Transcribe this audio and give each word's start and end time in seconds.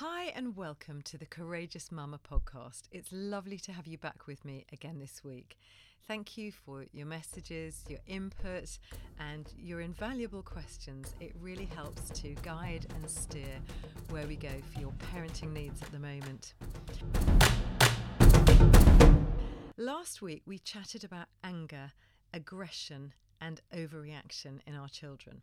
Hi, 0.00 0.26
and 0.36 0.56
welcome 0.56 1.02
to 1.06 1.18
the 1.18 1.26
Courageous 1.26 1.90
Mama 1.90 2.20
podcast. 2.20 2.82
It's 2.92 3.08
lovely 3.10 3.58
to 3.58 3.72
have 3.72 3.88
you 3.88 3.98
back 3.98 4.28
with 4.28 4.44
me 4.44 4.64
again 4.72 5.00
this 5.00 5.24
week. 5.24 5.58
Thank 6.06 6.38
you 6.38 6.52
for 6.52 6.84
your 6.92 7.06
messages, 7.06 7.82
your 7.88 7.98
input, 8.06 8.78
and 9.18 9.52
your 9.58 9.80
invaluable 9.80 10.44
questions. 10.44 11.16
It 11.18 11.32
really 11.40 11.64
helps 11.64 12.10
to 12.20 12.36
guide 12.42 12.86
and 12.94 13.10
steer 13.10 13.58
where 14.10 14.24
we 14.28 14.36
go 14.36 14.52
for 14.72 14.80
your 14.80 14.92
parenting 15.12 15.52
needs 15.52 15.82
at 15.82 15.90
the 15.90 15.98
moment. 15.98 16.54
Last 19.76 20.22
week, 20.22 20.42
we 20.46 20.60
chatted 20.60 21.02
about 21.02 21.26
anger, 21.42 21.90
aggression, 22.32 23.14
and 23.40 23.60
overreaction 23.74 24.60
in 24.64 24.76
our 24.76 24.88
children. 24.88 25.42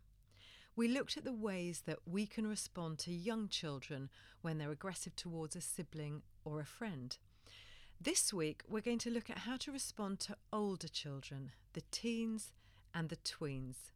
We 0.76 0.88
looked 0.88 1.16
at 1.16 1.24
the 1.24 1.32
ways 1.32 1.84
that 1.86 2.00
we 2.04 2.26
can 2.26 2.46
respond 2.46 2.98
to 2.98 3.10
young 3.10 3.48
children 3.48 4.10
when 4.42 4.58
they're 4.58 4.70
aggressive 4.70 5.16
towards 5.16 5.56
a 5.56 5.62
sibling 5.62 6.20
or 6.44 6.60
a 6.60 6.66
friend. 6.66 7.16
This 7.98 8.30
week, 8.30 8.62
we're 8.68 8.82
going 8.82 8.98
to 8.98 9.10
look 9.10 9.30
at 9.30 9.38
how 9.38 9.56
to 9.56 9.72
respond 9.72 10.20
to 10.20 10.36
older 10.52 10.88
children, 10.88 11.52
the 11.72 11.82
teens 11.90 12.52
and 12.94 13.08
the 13.08 13.16
tweens. 13.16 13.90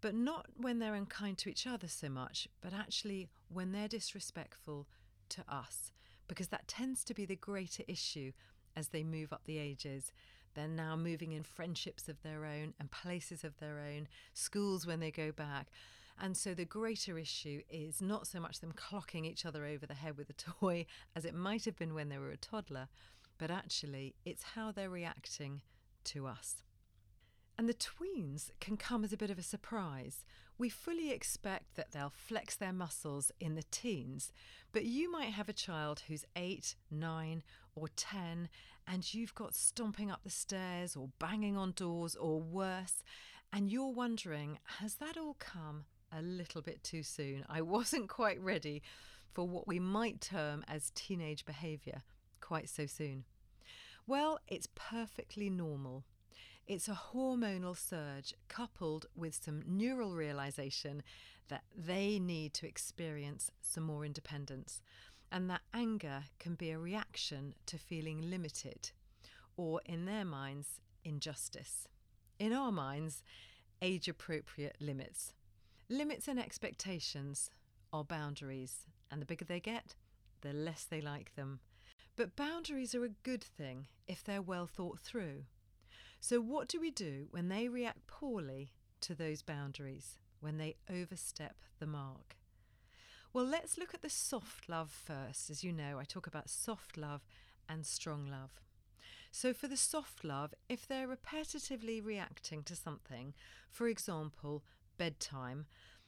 But 0.00 0.14
not 0.14 0.46
when 0.56 0.78
they're 0.78 0.94
unkind 0.94 1.36
to 1.38 1.50
each 1.50 1.66
other 1.66 1.86
so 1.86 2.08
much, 2.08 2.48
but 2.62 2.72
actually 2.72 3.28
when 3.52 3.72
they're 3.72 3.86
disrespectful 3.86 4.86
to 5.28 5.44
us, 5.46 5.92
because 6.28 6.48
that 6.48 6.66
tends 6.66 7.04
to 7.04 7.12
be 7.12 7.26
the 7.26 7.36
greater 7.36 7.82
issue 7.86 8.32
as 8.74 8.88
they 8.88 9.04
move 9.04 9.34
up 9.34 9.42
the 9.44 9.58
ages. 9.58 10.12
They're 10.54 10.68
now 10.68 10.96
moving 10.96 11.32
in 11.32 11.42
friendships 11.42 12.08
of 12.08 12.22
their 12.22 12.44
own 12.44 12.74
and 12.78 12.90
places 12.90 13.44
of 13.44 13.58
their 13.58 13.80
own, 13.80 14.08
schools 14.34 14.86
when 14.86 15.00
they 15.00 15.10
go 15.10 15.32
back. 15.32 15.68
And 16.20 16.36
so 16.36 16.52
the 16.52 16.64
greater 16.64 17.18
issue 17.18 17.62
is 17.70 18.02
not 18.02 18.26
so 18.26 18.40
much 18.40 18.60
them 18.60 18.72
clocking 18.72 19.24
each 19.24 19.46
other 19.46 19.64
over 19.64 19.86
the 19.86 19.94
head 19.94 20.16
with 20.18 20.28
a 20.28 20.32
toy 20.60 20.86
as 21.16 21.24
it 21.24 21.34
might 21.34 21.64
have 21.64 21.76
been 21.76 21.94
when 21.94 22.08
they 22.08 22.18
were 22.18 22.30
a 22.30 22.36
toddler, 22.36 22.88
but 23.38 23.50
actually 23.50 24.14
it's 24.24 24.42
how 24.54 24.70
they're 24.70 24.90
reacting 24.90 25.62
to 26.04 26.26
us. 26.26 26.62
And 27.56 27.68
the 27.68 27.74
tweens 27.74 28.50
can 28.58 28.76
come 28.76 29.04
as 29.04 29.12
a 29.12 29.18
bit 29.18 29.30
of 29.30 29.38
a 29.38 29.42
surprise. 29.42 30.24
We 30.56 30.68
fully 30.70 31.10
expect 31.10 31.74
that 31.76 31.92
they'll 31.92 32.12
flex 32.14 32.56
their 32.56 32.72
muscles 32.72 33.30
in 33.38 33.54
the 33.54 33.64
teens, 33.70 34.32
but 34.72 34.84
you 34.84 35.10
might 35.10 35.32
have 35.32 35.48
a 35.48 35.54
child 35.54 36.02
who's 36.08 36.24
eight, 36.36 36.74
nine, 36.90 37.42
or 37.74 37.88
10, 37.88 38.48
and 38.90 39.14
you've 39.14 39.34
got 39.34 39.54
stomping 39.54 40.10
up 40.10 40.24
the 40.24 40.30
stairs 40.30 40.96
or 40.96 41.10
banging 41.18 41.56
on 41.56 41.72
doors 41.72 42.16
or 42.16 42.40
worse, 42.40 43.04
and 43.52 43.70
you're 43.70 43.92
wondering, 43.92 44.58
has 44.78 44.94
that 44.96 45.16
all 45.16 45.36
come 45.38 45.84
a 46.12 46.20
little 46.20 46.60
bit 46.60 46.82
too 46.82 47.02
soon? 47.02 47.44
I 47.48 47.60
wasn't 47.60 48.08
quite 48.08 48.40
ready 48.40 48.82
for 49.32 49.46
what 49.46 49.68
we 49.68 49.78
might 49.78 50.20
term 50.20 50.64
as 50.66 50.90
teenage 50.94 51.44
behaviour 51.44 52.02
quite 52.40 52.68
so 52.68 52.86
soon. 52.86 53.24
Well, 54.06 54.40
it's 54.48 54.68
perfectly 54.74 55.50
normal. 55.50 56.04
It's 56.66 56.88
a 56.88 57.00
hormonal 57.12 57.76
surge 57.76 58.34
coupled 58.48 59.06
with 59.14 59.38
some 59.40 59.62
neural 59.66 60.14
realization 60.14 61.04
that 61.48 61.62
they 61.76 62.18
need 62.18 62.54
to 62.54 62.66
experience 62.66 63.50
some 63.60 63.84
more 63.84 64.04
independence. 64.04 64.82
And 65.32 65.48
that 65.48 65.62
anger 65.72 66.24
can 66.38 66.54
be 66.54 66.70
a 66.70 66.78
reaction 66.78 67.54
to 67.66 67.78
feeling 67.78 68.30
limited, 68.30 68.90
or 69.56 69.80
in 69.86 70.04
their 70.04 70.24
minds, 70.24 70.80
injustice. 71.04 71.86
In 72.38 72.52
our 72.52 72.72
minds, 72.72 73.22
age 73.82 74.08
appropriate 74.08 74.76
limits. 74.80 75.32
Limits 75.88 76.28
and 76.28 76.38
expectations 76.38 77.50
are 77.92 78.04
boundaries, 78.04 78.86
and 79.10 79.20
the 79.20 79.26
bigger 79.26 79.44
they 79.44 79.60
get, 79.60 79.94
the 80.40 80.52
less 80.52 80.84
they 80.84 81.00
like 81.00 81.34
them. 81.34 81.60
But 82.16 82.36
boundaries 82.36 82.94
are 82.94 83.04
a 83.04 83.16
good 83.22 83.42
thing 83.42 83.86
if 84.06 84.22
they're 84.22 84.42
well 84.42 84.66
thought 84.66 85.00
through. 85.00 85.44
So, 86.20 86.40
what 86.40 86.68
do 86.68 86.80
we 86.80 86.90
do 86.90 87.28
when 87.30 87.48
they 87.48 87.68
react 87.68 88.06
poorly 88.06 88.72
to 89.00 89.14
those 89.14 89.42
boundaries, 89.42 90.18
when 90.40 90.58
they 90.58 90.76
overstep 90.90 91.56
the 91.78 91.86
mark? 91.86 92.36
Well, 93.32 93.44
let's 93.44 93.78
look 93.78 93.94
at 93.94 94.02
the 94.02 94.10
soft 94.10 94.68
love 94.68 94.90
first. 94.90 95.50
As 95.50 95.62
you 95.62 95.70
know, 95.70 95.98
I 96.00 96.04
talk 96.04 96.26
about 96.26 96.50
soft 96.50 96.96
love 96.96 97.24
and 97.68 97.86
strong 97.86 98.26
love. 98.28 98.60
So, 99.30 99.52
for 99.52 99.68
the 99.68 99.76
soft 99.76 100.24
love, 100.24 100.52
if 100.68 100.88
they're 100.88 101.06
repetitively 101.06 102.04
reacting 102.04 102.64
to 102.64 102.74
something, 102.74 103.34
for 103.70 103.86
example, 103.86 104.64
bedtime, 104.98 105.66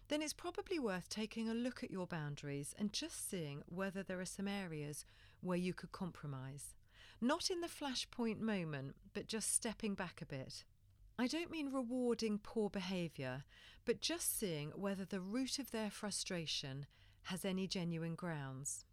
then 0.09 0.21
it's 0.21 0.33
probably 0.33 0.81
worth 0.81 1.09
taking 1.09 1.49
a 1.49 1.55
look 1.55 1.85
at 1.85 1.93
your 1.93 2.09
boundaries 2.09 2.75
and 2.77 2.93
just 2.93 3.31
seeing 3.31 3.63
whether 3.67 4.03
there 4.03 4.21
are 4.21 4.25
some 4.25 4.49
areas 4.49 5.05
where 5.41 5.57
you 5.57 5.73
could 5.73 5.93
compromise. 5.93 6.75
Not 7.21 7.51
in 7.51 7.61
the 7.61 7.69
flashpoint 7.69 8.41
moment, 8.41 8.97
but 9.15 9.29
just 9.29 9.55
stepping 9.55 9.95
back 9.95 10.21
a 10.21 10.27
bit. 10.27 10.65
I 11.17 11.29
don't 11.29 11.53
mean 11.53 11.73
rewarding 11.73 12.41
poor 12.43 12.69
behaviour, 12.69 13.45
but 13.85 14.01
just 14.01 14.37
seeing 14.37 14.71
whether 14.71 15.05
the 15.05 15.21
root 15.21 15.61
of 15.61 15.71
their 15.71 15.91
frustration 15.91 16.87
has 17.25 17.45
any 17.45 17.67
genuine 17.67 18.15
grounds. 18.15 18.85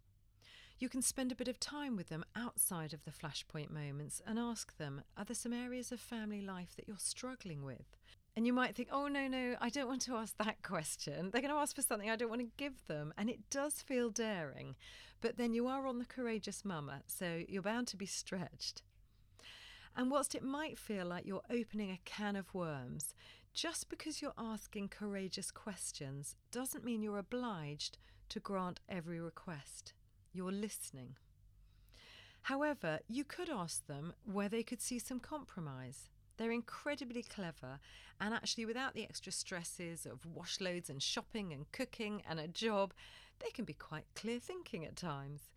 You 0.78 0.88
can 0.88 1.02
spend 1.02 1.30
a 1.30 1.36
bit 1.36 1.48
of 1.48 1.60
time 1.60 1.94
with 1.94 2.08
them 2.08 2.24
outside 2.34 2.94
of 2.94 3.04
the 3.04 3.10
flashpoint 3.10 3.70
moments 3.70 4.22
and 4.26 4.38
ask 4.38 4.76
them 4.78 5.02
Are 5.16 5.24
there 5.24 5.34
some 5.34 5.52
areas 5.52 5.92
of 5.92 6.00
family 6.00 6.40
life 6.40 6.74
that 6.76 6.88
you're 6.88 6.96
struggling 6.98 7.64
with? 7.64 7.96
And 8.36 8.46
you 8.46 8.52
might 8.52 8.76
think, 8.76 8.88
oh, 8.92 9.08
no, 9.08 9.26
no, 9.26 9.56
I 9.60 9.68
don't 9.68 9.88
want 9.88 10.02
to 10.02 10.14
ask 10.14 10.36
that 10.38 10.62
question. 10.62 11.30
They're 11.30 11.42
going 11.42 11.52
to 11.52 11.60
ask 11.60 11.74
for 11.74 11.82
something 11.82 12.08
I 12.08 12.16
don't 12.16 12.30
want 12.30 12.40
to 12.42 12.48
give 12.56 12.86
them. 12.86 13.12
And 13.18 13.28
it 13.28 13.50
does 13.50 13.82
feel 13.82 14.08
daring. 14.08 14.76
But 15.20 15.36
then 15.36 15.52
you 15.52 15.66
are 15.66 15.86
on 15.86 15.98
the 15.98 16.04
courageous 16.04 16.64
mama, 16.64 17.02
so 17.06 17.42
you're 17.48 17.60
bound 17.60 17.88
to 17.88 17.96
be 17.96 18.06
stretched. 18.06 18.82
And 19.96 20.10
whilst 20.10 20.34
it 20.34 20.44
might 20.44 20.78
feel 20.78 21.04
like 21.06 21.26
you're 21.26 21.42
opening 21.50 21.90
a 21.90 22.00
can 22.04 22.36
of 22.36 22.54
worms, 22.54 23.14
just 23.52 23.88
because 23.90 24.22
you're 24.22 24.32
asking 24.38 24.88
courageous 24.88 25.50
questions 25.50 26.36
doesn't 26.52 26.84
mean 26.84 27.02
you're 27.02 27.18
obliged 27.18 27.98
to 28.30 28.40
grant 28.40 28.80
every 28.88 29.20
request. 29.20 29.92
You're 30.32 30.52
listening. 30.52 31.16
However, 32.42 33.00
you 33.08 33.24
could 33.24 33.50
ask 33.50 33.86
them 33.86 34.14
where 34.24 34.48
they 34.48 34.62
could 34.62 34.80
see 34.80 34.98
some 34.98 35.20
compromise. 35.20 36.08
They're 36.36 36.50
incredibly 36.50 37.22
clever, 37.22 37.80
and 38.20 38.32
actually, 38.32 38.64
without 38.64 38.94
the 38.94 39.02
extra 39.02 39.30
stresses 39.30 40.06
of 40.06 40.24
wash 40.24 40.60
loads 40.60 40.88
and 40.88 41.02
shopping 41.02 41.52
and 41.52 41.70
cooking 41.70 42.22
and 42.28 42.40
a 42.40 42.48
job, 42.48 42.94
they 43.40 43.50
can 43.50 43.64
be 43.64 43.74
quite 43.74 44.06
clear 44.14 44.38
thinking 44.38 44.86
at 44.86 44.96
times. 44.96 45.50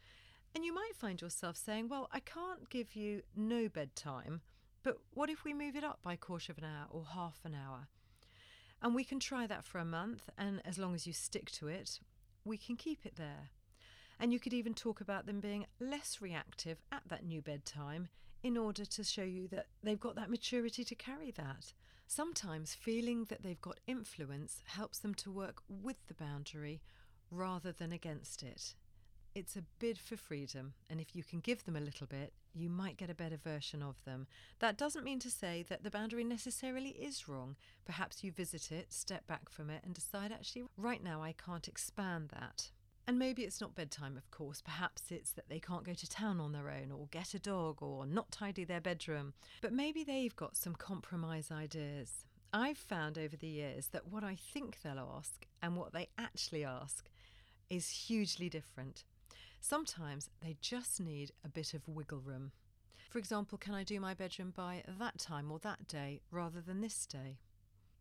And 0.53 0.65
you 0.65 0.73
might 0.73 0.95
find 0.95 1.21
yourself 1.21 1.55
saying, 1.55 1.87
Well, 1.87 2.09
I 2.11 2.19
can't 2.19 2.69
give 2.69 2.95
you 2.95 3.21
no 3.35 3.69
bedtime, 3.69 4.41
but 4.83 4.97
what 5.13 5.29
if 5.29 5.43
we 5.43 5.53
move 5.53 5.75
it 5.75 5.83
up 5.83 5.99
by 6.03 6.13
a 6.13 6.17
quarter 6.17 6.51
of 6.51 6.57
an 6.57 6.65
hour 6.65 6.87
or 6.89 7.05
half 7.05 7.39
an 7.45 7.55
hour? 7.55 7.87
And 8.81 8.93
we 8.93 9.05
can 9.05 9.19
try 9.19 9.47
that 9.47 9.63
for 9.63 9.77
a 9.77 9.85
month, 9.85 10.29
and 10.37 10.61
as 10.65 10.77
long 10.77 10.93
as 10.93 11.07
you 11.07 11.13
stick 11.13 11.49
to 11.51 11.69
it, 11.69 12.01
we 12.45 12.57
can 12.57 12.75
keep 12.75 13.05
it 13.05 13.15
there. 13.15 13.49
And 14.19 14.31
you 14.31 14.39
could 14.39 14.53
even 14.53 14.73
talk 14.73 15.01
about 15.01 15.25
them 15.25 15.39
being 15.39 15.65
less 15.79 16.19
reactive 16.21 16.77
at 16.91 17.03
that 17.07 17.25
new 17.25 17.41
bedtime 17.41 18.09
in 18.43 18.57
order 18.57 18.85
to 18.85 19.03
show 19.03 19.23
you 19.23 19.47
that 19.47 19.67
they've 19.81 19.99
got 19.99 20.15
that 20.15 20.29
maturity 20.29 20.83
to 20.83 20.95
carry 20.95 21.31
that. 21.31 21.73
Sometimes 22.07 22.75
feeling 22.75 23.25
that 23.25 23.41
they've 23.41 23.61
got 23.61 23.79
influence 23.87 24.61
helps 24.65 24.99
them 24.99 25.13
to 25.15 25.31
work 25.31 25.63
with 25.67 25.97
the 26.07 26.13
boundary 26.13 26.81
rather 27.31 27.71
than 27.71 27.91
against 27.91 28.43
it. 28.43 28.75
It's 29.35 29.55
a 29.55 29.63
bid 29.79 29.97
for 29.97 30.15
freedom, 30.15 30.73
and 30.91 31.01
if 31.01 31.15
you 31.15 31.23
can 31.23 31.39
give 31.39 31.65
them 31.65 31.75
a 31.75 31.81
little 31.81 32.05
bit, 32.05 32.33
you 32.53 32.69
might 32.69 32.97
get 32.97 33.09
a 33.09 33.15
better 33.15 33.35
version 33.35 33.81
of 33.81 33.95
them. 34.05 34.27
That 34.59 34.77
doesn't 34.77 35.03
mean 35.03 35.17
to 35.19 35.31
say 35.31 35.65
that 35.69 35.83
the 35.83 35.89
boundary 35.89 36.23
necessarily 36.23 36.89
is 36.89 37.27
wrong. 37.27 37.55
Perhaps 37.83 38.23
you 38.23 38.31
visit 38.31 38.71
it, 38.71 38.93
step 38.93 39.25
back 39.25 39.49
from 39.49 39.71
it, 39.71 39.81
and 39.83 39.95
decide 39.95 40.31
actually, 40.31 40.65
right 40.77 41.03
now, 41.03 41.23
I 41.23 41.33
can't 41.33 41.67
expand 41.67 42.29
that. 42.29 42.69
And 43.07 43.17
maybe 43.17 43.41
it's 43.41 43.59
not 43.59 43.73
bedtime, 43.73 44.17
of 44.17 44.29
course. 44.29 44.61
Perhaps 44.61 45.05
it's 45.09 45.31
that 45.31 45.49
they 45.49 45.59
can't 45.59 45.83
go 45.83 45.95
to 45.95 46.07
town 46.07 46.39
on 46.39 46.51
their 46.51 46.69
own, 46.69 46.91
or 46.91 47.07
get 47.09 47.33
a 47.33 47.39
dog, 47.39 47.81
or 47.81 48.05
not 48.05 48.31
tidy 48.31 48.63
their 48.63 48.81
bedroom. 48.81 49.33
But 49.63 49.73
maybe 49.73 50.03
they've 50.03 50.35
got 50.35 50.55
some 50.55 50.75
compromise 50.75 51.49
ideas. 51.51 52.25
I've 52.53 52.77
found 52.77 53.17
over 53.17 53.35
the 53.35 53.47
years 53.47 53.87
that 53.87 54.07
what 54.07 54.23
I 54.23 54.35
think 54.35 54.77
they'll 54.83 55.11
ask 55.17 55.47
and 55.63 55.75
what 55.75 55.91
they 55.91 56.09
actually 56.19 56.63
ask 56.63 57.09
is 57.67 57.89
hugely 57.89 58.47
different. 58.47 59.05
Sometimes 59.65 60.29
they 60.41 60.57
just 60.59 60.99
need 60.99 61.31
a 61.45 61.47
bit 61.47 61.73
of 61.73 61.87
wiggle 61.87 62.19
room. 62.19 62.51
For 63.09 63.17
example, 63.17 63.57
can 63.57 63.73
I 63.73 63.85
do 63.85 63.97
my 63.97 64.13
bedroom 64.13 64.51
by 64.53 64.83
that 64.99 65.17
time 65.19 65.49
or 65.49 65.59
that 65.59 65.87
day 65.87 66.19
rather 66.31 66.59
than 66.59 66.81
this 66.81 67.05
day? 67.05 67.37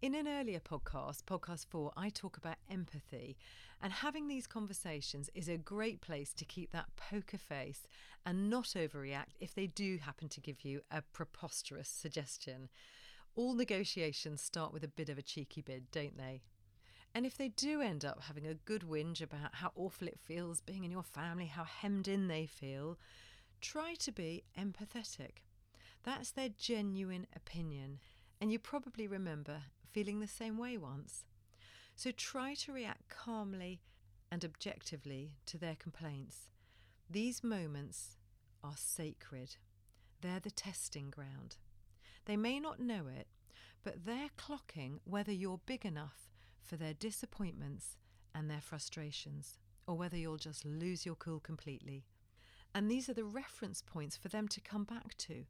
In 0.03 0.17
an 0.17 0.26
earlier 0.26 0.59
podcast, 0.59 1.23
podcast 1.23 1.67
four, 1.67 1.93
I 1.97 2.09
talk 2.09 2.37
about 2.37 2.56
empathy. 2.69 3.37
And 3.81 3.93
having 3.93 4.26
these 4.26 4.49
conversations 4.49 5.31
is 5.37 5.49
a 5.49 5.56
great 5.56 6.00
place 6.00 6.32
to 6.35 6.44
keep 6.44 6.73
that 6.73 6.97
poker 6.97 7.38
face 7.38 7.87
and 8.26 8.50
not 8.50 8.75
overreact 8.75 9.37
if 9.38 9.55
they 9.55 9.69
do 9.69 9.99
happen 9.99 10.29
to 10.31 10.41
give 10.41 10.64
you 10.64 10.81
a 10.91 11.03
preposterous 11.12 11.88
suggestion. 11.88 12.70
All 13.37 13.55
negotiations 13.55 14.43
start 14.43 14.73
with 14.73 14.82
a 14.82 14.88
bit 14.88 15.09
of 15.09 15.17
a 15.17 15.23
cheeky 15.23 15.61
bid, 15.61 15.93
don't 15.93 16.19
they? 16.19 16.43
And 17.14 17.26
if 17.26 17.37
they 17.37 17.49
do 17.49 17.82
end 17.82 18.05
up 18.05 18.23
having 18.23 18.47
a 18.47 18.55
good 18.55 18.82
whinge 18.82 19.20
about 19.20 19.56
how 19.56 19.73
awful 19.75 20.09
it 20.09 20.19
feels 20.19 20.62
being 20.62 20.85
in 20.85 20.91
your 20.91 21.03
family, 21.03 21.47
how 21.47 21.64
hemmed 21.64 22.09
in 22.09 22.29
they 22.29 22.47
feel, 22.47 22.99
try 23.61 23.94
to 23.94 24.12
be 24.12 24.44
empathetic. 24.59 25.44
That's 26.05 26.31
their 26.31 26.49
genuine 26.49 27.26
opinion, 27.37 28.00
and 28.41 28.50
you 28.50 28.59
probably 28.59 29.06
remember 29.06 29.62
feeling 29.93 30.20
the 30.20 30.26
same 30.26 30.56
way 30.56 30.79
once. 30.79 31.25
So 31.94 32.11
try 32.11 32.55
to 32.55 32.73
react 32.73 33.09
calmly 33.09 33.82
and 34.31 34.44
objectively 34.44 35.37
to 35.47 35.59
their 35.59 35.76
complaints. 35.76 36.49
These 37.11 37.44
moments 37.44 38.17
are 38.64 38.76
sacred, 38.76 39.56
they're 40.23 40.41
the 40.41 40.50
testing 40.50 41.11
ground. 41.11 41.56
They 42.25 42.37
may 42.37 42.59
not 42.59 42.81
know 42.81 43.06
it, 43.06 43.26
but 43.85 44.06
they're 44.06 44.31
clocking 44.38 45.00
whether 45.05 45.32
you're 45.32 45.61
big 45.67 45.85
enough 45.85 46.31
for 46.62 46.76
their 46.76 46.94
disappointments 46.94 47.97
and 48.35 48.50
their 48.50 48.61
frustrations, 48.61 49.59
or 49.87 49.97
whether 49.97 50.17
you'll 50.17 50.37
just 50.37 50.64
lose 50.64 51.05
your 51.05 51.14
cool 51.17 51.41
completely. 51.41 52.05
And 52.75 52.91
these 52.91 53.09
are 53.09 53.14
the 53.14 53.25
reference 53.25 53.82
points 53.82 54.17
for 54.17 54.29
them 54.29 54.49
to 54.49 54.61
come 54.61 54.85
back 54.85 55.17
to. 55.19 55.44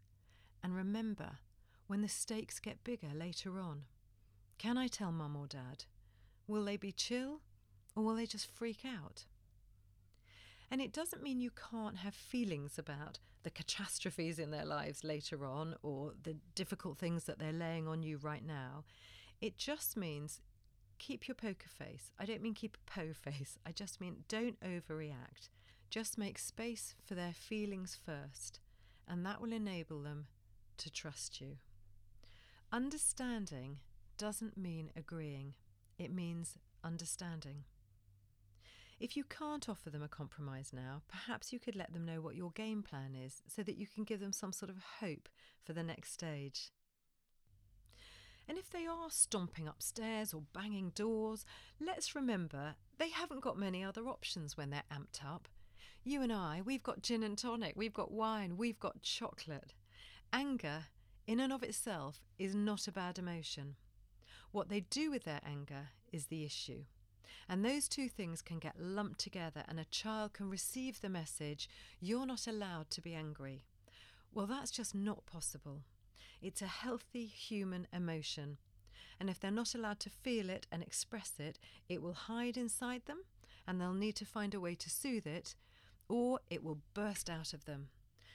And 0.62 0.74
remember, 0.74 1.38
when 1.86 2.02
the 2.02 2.08
stakes 2.08 2.58
get 2.58 2.84
bigger 2.84 3.10
later 3.14 3.58
on, 3.60 3.82
can 4.58 4.76
I 4.78 4.86
tell 4.88 5.12
mum 5.12 5.36
or 5.36 5.46
dad? 5.46 5.84
Will 6.46 6.64
they 6.64 6.76
be 6.76 6.92
chill 6.92 7.40
or 7.94 8.04
will 8.04 8.16
they 8.16 8.26
just 8.26 8.50
freak 8.50 8.80
out? 8.84 9.26
And 10.70 10.80
it 10.80 10.92
doesn't 10.92 11.22
mean 11.22 11.40
you 11.40 11.50
can't 11.70 11.98
have 11.98 12.14
feelings 12.14 12.78
about 12.78 13.18
the 13.42 13.50
catastrophes 13.50 14.38
in 14.38 14.50
their 14.50 14.64
lives 14.64 15.04
later 15.04 15.44
on 15.44 15.74
or 15.82 16.12
the 16.22 16.36
difficult 16.54 16.98
things 16.98 17.24
that 17.24 17.38
they're 17.38 17.52
laying 17.52 17.86
on 17.86 18.02
you 18.02 18.18
right 18.18 18.44
now. 18.44 18.84
It 19.40 19.58
just 19.58 19.96
means 19.96 20.40
keep 21.02 21.26
your 21.26 21.34
poker 21.34 21.68
face. 21.68 22.12
I 22.18 22.24
don't 22.24 22.42
mean 22.42 22.54
keep 22.54 22.76
a 22.76 22.90
po 22.90 23.12
face, 23.12 23.58
I 23.66 23.72
just 23.72 24.00
mean 24.00 24.24
don't 24.28 24.58
overreact. 24.60 25.50
Just 25.90 26.16
make 26.16 26.38
space 26.38 26.94
for 27.04 27.14
their 27.14 27.32
feelings 27.34 27.98
first, 28.06 28.60
and 29.08 29.26
that 29.26 29.40
will 29.40 29.52
enable 29.52 30.00
them 30.00 30.26
to 30.78 30.90
trust 30.90 31.40
you. 31.40 31.56
Understanding 32.70 33.78
doesn't 34.16 34.56
mean 34.56 34.90
agreeing, 34.96 35.54
it 35.98 36.12
means 36.12 36.56
understanding. 36.84 37.64
If 39.00 39.16
you 39.16 39.24
can't 39.24 39.68
offer 39.68 39.90
them 39.90 40.04
a 40.04 40.08
compromise 40.08 40.70
now, 40.72 41.02
perhaps 41.08 41.52
you 41.52 41.58
could 41.58 41.74
let 41.74 41.92
them 41.92 42.04
know 42.04 42.20
what 42.20 42.36
your 42.36 42.52
game 42.52 42.84
plan 42.84 43.16
is 43.16 43.42
so 43.48 43.64
that 43.64 43.76
you 43.76 43.88
can 43.88 44.04
give 44.04 44.20
them 44.20 44.32
some 44.32 44.52
sort 44.52 44.70
of 44.70 44.76
hope 45.00 45.28
for 45.64 45.72
the 45.72 45.82
next 45.82 46.12
stage. 46.12 46.70
And 48.48 48.58
if 48.58 48.70
they 48.70 48.86
are 48.86 49.08
stomping 49.08 49.68
upstairs 49.68 50.34
or 50.34 50.42
banging 50.52 50.90
doors, 50.90 51.44
let's 51.80 52.14
remember 52.14 52.74
they 52.98 53.08
haven't 53.10 53.40
got 53.40 53.58
many 53.58 53.82
other 53.82 54.08
options 54.08 54.56
when 54.56 54.70
they're 54.70 54.82
amped 54.92 55.24
up. 55.24 55.48
You 56.04 56.22
and 56.22 56.32
I, 56.32 56.62
we've 56.64 56.82
got 56.82 57.02
gin 57.02 57.22
and 57.22 57.38
tonic, 57.38 57.74
we've 57.76 57.94
got 57.94 58.10
wine, 58.10 58.56
we've 58.56 58.80
got 58.80 59.02
chocolate. 59.02 59.74
Anger, 60.32 60.86
in 61.26 61.38
and 61.38 61.52
of 61.52 61.62
itself, 61.62 62.20
is 62.38 62.54
not 62.54 62.88
a 62.88 62.92
bad 62.92 63.18
emotion. 63.18 63.76
What 64.50 64.68
they 64.68 64.80
do 64.80 65.10
with 65.10 65.24
their 65.24 65.40
anger 65.46 65.90
is 66.12 66.26
the 66.26 66.44
issue. 66.44 66.84
And 67.48 67.64
those 67.64 67.88
two 67.88 68.08
things 68.08 68.42
can 68.42 68.58
get 68.58 68.80
lumped 68.80 69.20
together, 69.20 69.62
and 69.68 69.78
a 69.78 69.84
child 69.86 70.32
can 70.32 70.50
receive 70.50 71.00
the 71.00 71.08
message, 71.08 71.68
You're 72.00 72.26
not 72.26 72.46
allowed 72.46 72.90
to 72.90 73.00
be 73.00 73.14
angry. 73.14 73.64
Well, 74.34 74.46
that's 74.46 74.70
just 74.70 74.94
not 74.94 75.26
possible. 75.26 75.82
It's 76.42 76.60
a 76.60 76.66
healthy 76.66 77.26
human 77.26 77.86
emotion. 77.92 78.58
And 79.20 79.30
if 79.30 79.38
they're 79.38 79.52
not 79.52 79.76
allowed 79.76 80.00
to 80.00 80.10
feel 80.10 80.50
it 80.50 80.66
and 80.72 80.82
express 80.82 81.34
it, 81.38 81.58
it 81.88 82.02
will 82.02 82.14
hide 82.14 82.56
inside 82.56 83.02
them, 83.06 83.20
and 83.66 83.80
they'll 83.80 83.94
need 83.94 84.16
to 84.16 84.24
find 84.24 84.52
a 84.52 84.60
way 84.60 84.74
to 84.74 84.90
soothe 84.90 85.26
it, 85.26 85.54
or 86.08 86.40
it 86.50 86.64
will 86.64 86.80
burst 86.94 87.30
out 87.30 87.54
of 87.54 87.64
them. 87.64 87.90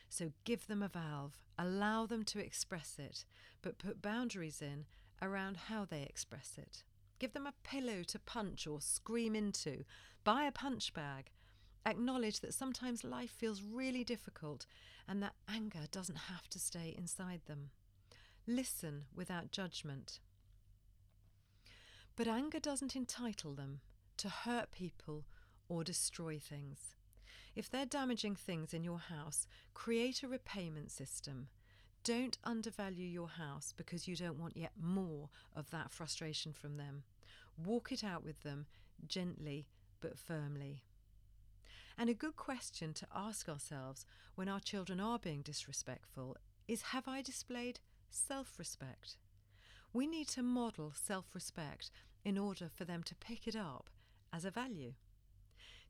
So 0.10 0.32
give 0.46 0.68
them 0.68 0.82
a 0.82 0.88
valve, 0.88 1.44
allow 1.60 2.06
them 2.06 2.24
to 2.26 2.40
express 2.40 2.96
it, 2.98 3.26
but 3.62 3.78
put 3.78 4.02
boundaries 4.02 4.62
in 4.62 4.86
around 5.22 5.58
how 5.68 5.84
they 5.84 6.04
express 6.04 6.54
it. 6.58 6.84
Give 7.20 7.34
them 7.34 7.48
a 7.48 7.54
pillow 7.64 8.04
to 8.04 8.20
punch 8.20 8.68
or 8.68 8.80
scream 8.80 9.36
into. 9.36 9.84
Buy 10.24 10.44
a 10.44 10.52
punch 10.52 10.94
bag. 10.94 11.32
Acknowledge 11.86 12.40
that 12.40 12.54
sometimes 12.54 13.04
life 13.04 13.32
feels 13.32 13.62
really 13.62 14.04
difficult 14.06 14.66
and 15.08 15.22
that 15.22 15.34
anger 15.50 15.88
doesn't 15.92 16.18
have 16.30 16.48
to 16.50 16.60
stay 16.60 16.96
inside 16.98 17.42
them. 17.48 17.72
Listen 18.50 19.04
without 19.14 19.52
judgment. 19.52 20.22
But 22.16 22.30
anger 22.30 22.62
doesn't 22.62 22.96
entitle 22.96 23.54
them 23.54 23.82
to 24.18 24.30
hurt 24.30 24.72
people 24.72 25.26
or 25.68 25.84
destroy 25.84 26.40
things. 26.40 26.96
If 27.56 27.70
they're 27.70 27.86
damaging 27.86 28.36
things 28.36 28.74
in 28.74 28.86
your 28.86 29.00
house, 29.00 29.48
create 29.74 30.24
a 30.24 30.30
repayment 30.30 30.92
system. 30.92 31.50
Don't 32.06 32.38
undervalue 32.46 33.06
your 33.06 33.28
house 33.28 33.74
because 33.76 34.08
you 34.08 34.16
don't 34.16 34.40
want 34.40 34.56
yet 34.56 34.72
more 34.82 35.28
of 35.54 35.70
that 35.72 35.92
frustration 35.92 36.54
from 36.54 36.78
them. 36.78 37.04
Walk 37.58 37.92
it 37.92 38.04
out 38.04 38.24
with 38.24 38.44
them 38.44 38.66
gently 39.06 39.68
but 40.00 40.18
firmly. 40.18 40.84
And 41.98 42.10
a 42.10 42.14
good 42.14 42.38
question 42.38 42.94
to 42.94 43.08
ask 43.14 43.50
ourselves 43.50 44.06
when 44.36 44.48
our 44.48 44.62
children 44.62 45.02
are 45.02 45.20
being 45.20 45.42
disrespectful 45.42 46.38
is 46.68 46.82
Have 46.94 47.08
I 47.10 47.22
displayed 47.22 47.80
self 48.10 48.58
respect? 48.58 49.18
We 49.94 50.08
need 50.08 50.28
to 50.30 50.44
model 50.44 50.94
self 50.96 51.26
respect 51.34 51.92
in 52.24 52.38
order 52.38 52.70
for 52.74 52.86
them 52.86 53.04
to 53.04 53.16
pick 53.16 53.48
it 53.48 53.56
up 53.56 53.90
as 54.34 54.46
a 54.46 54.52
value. 54.52 54.94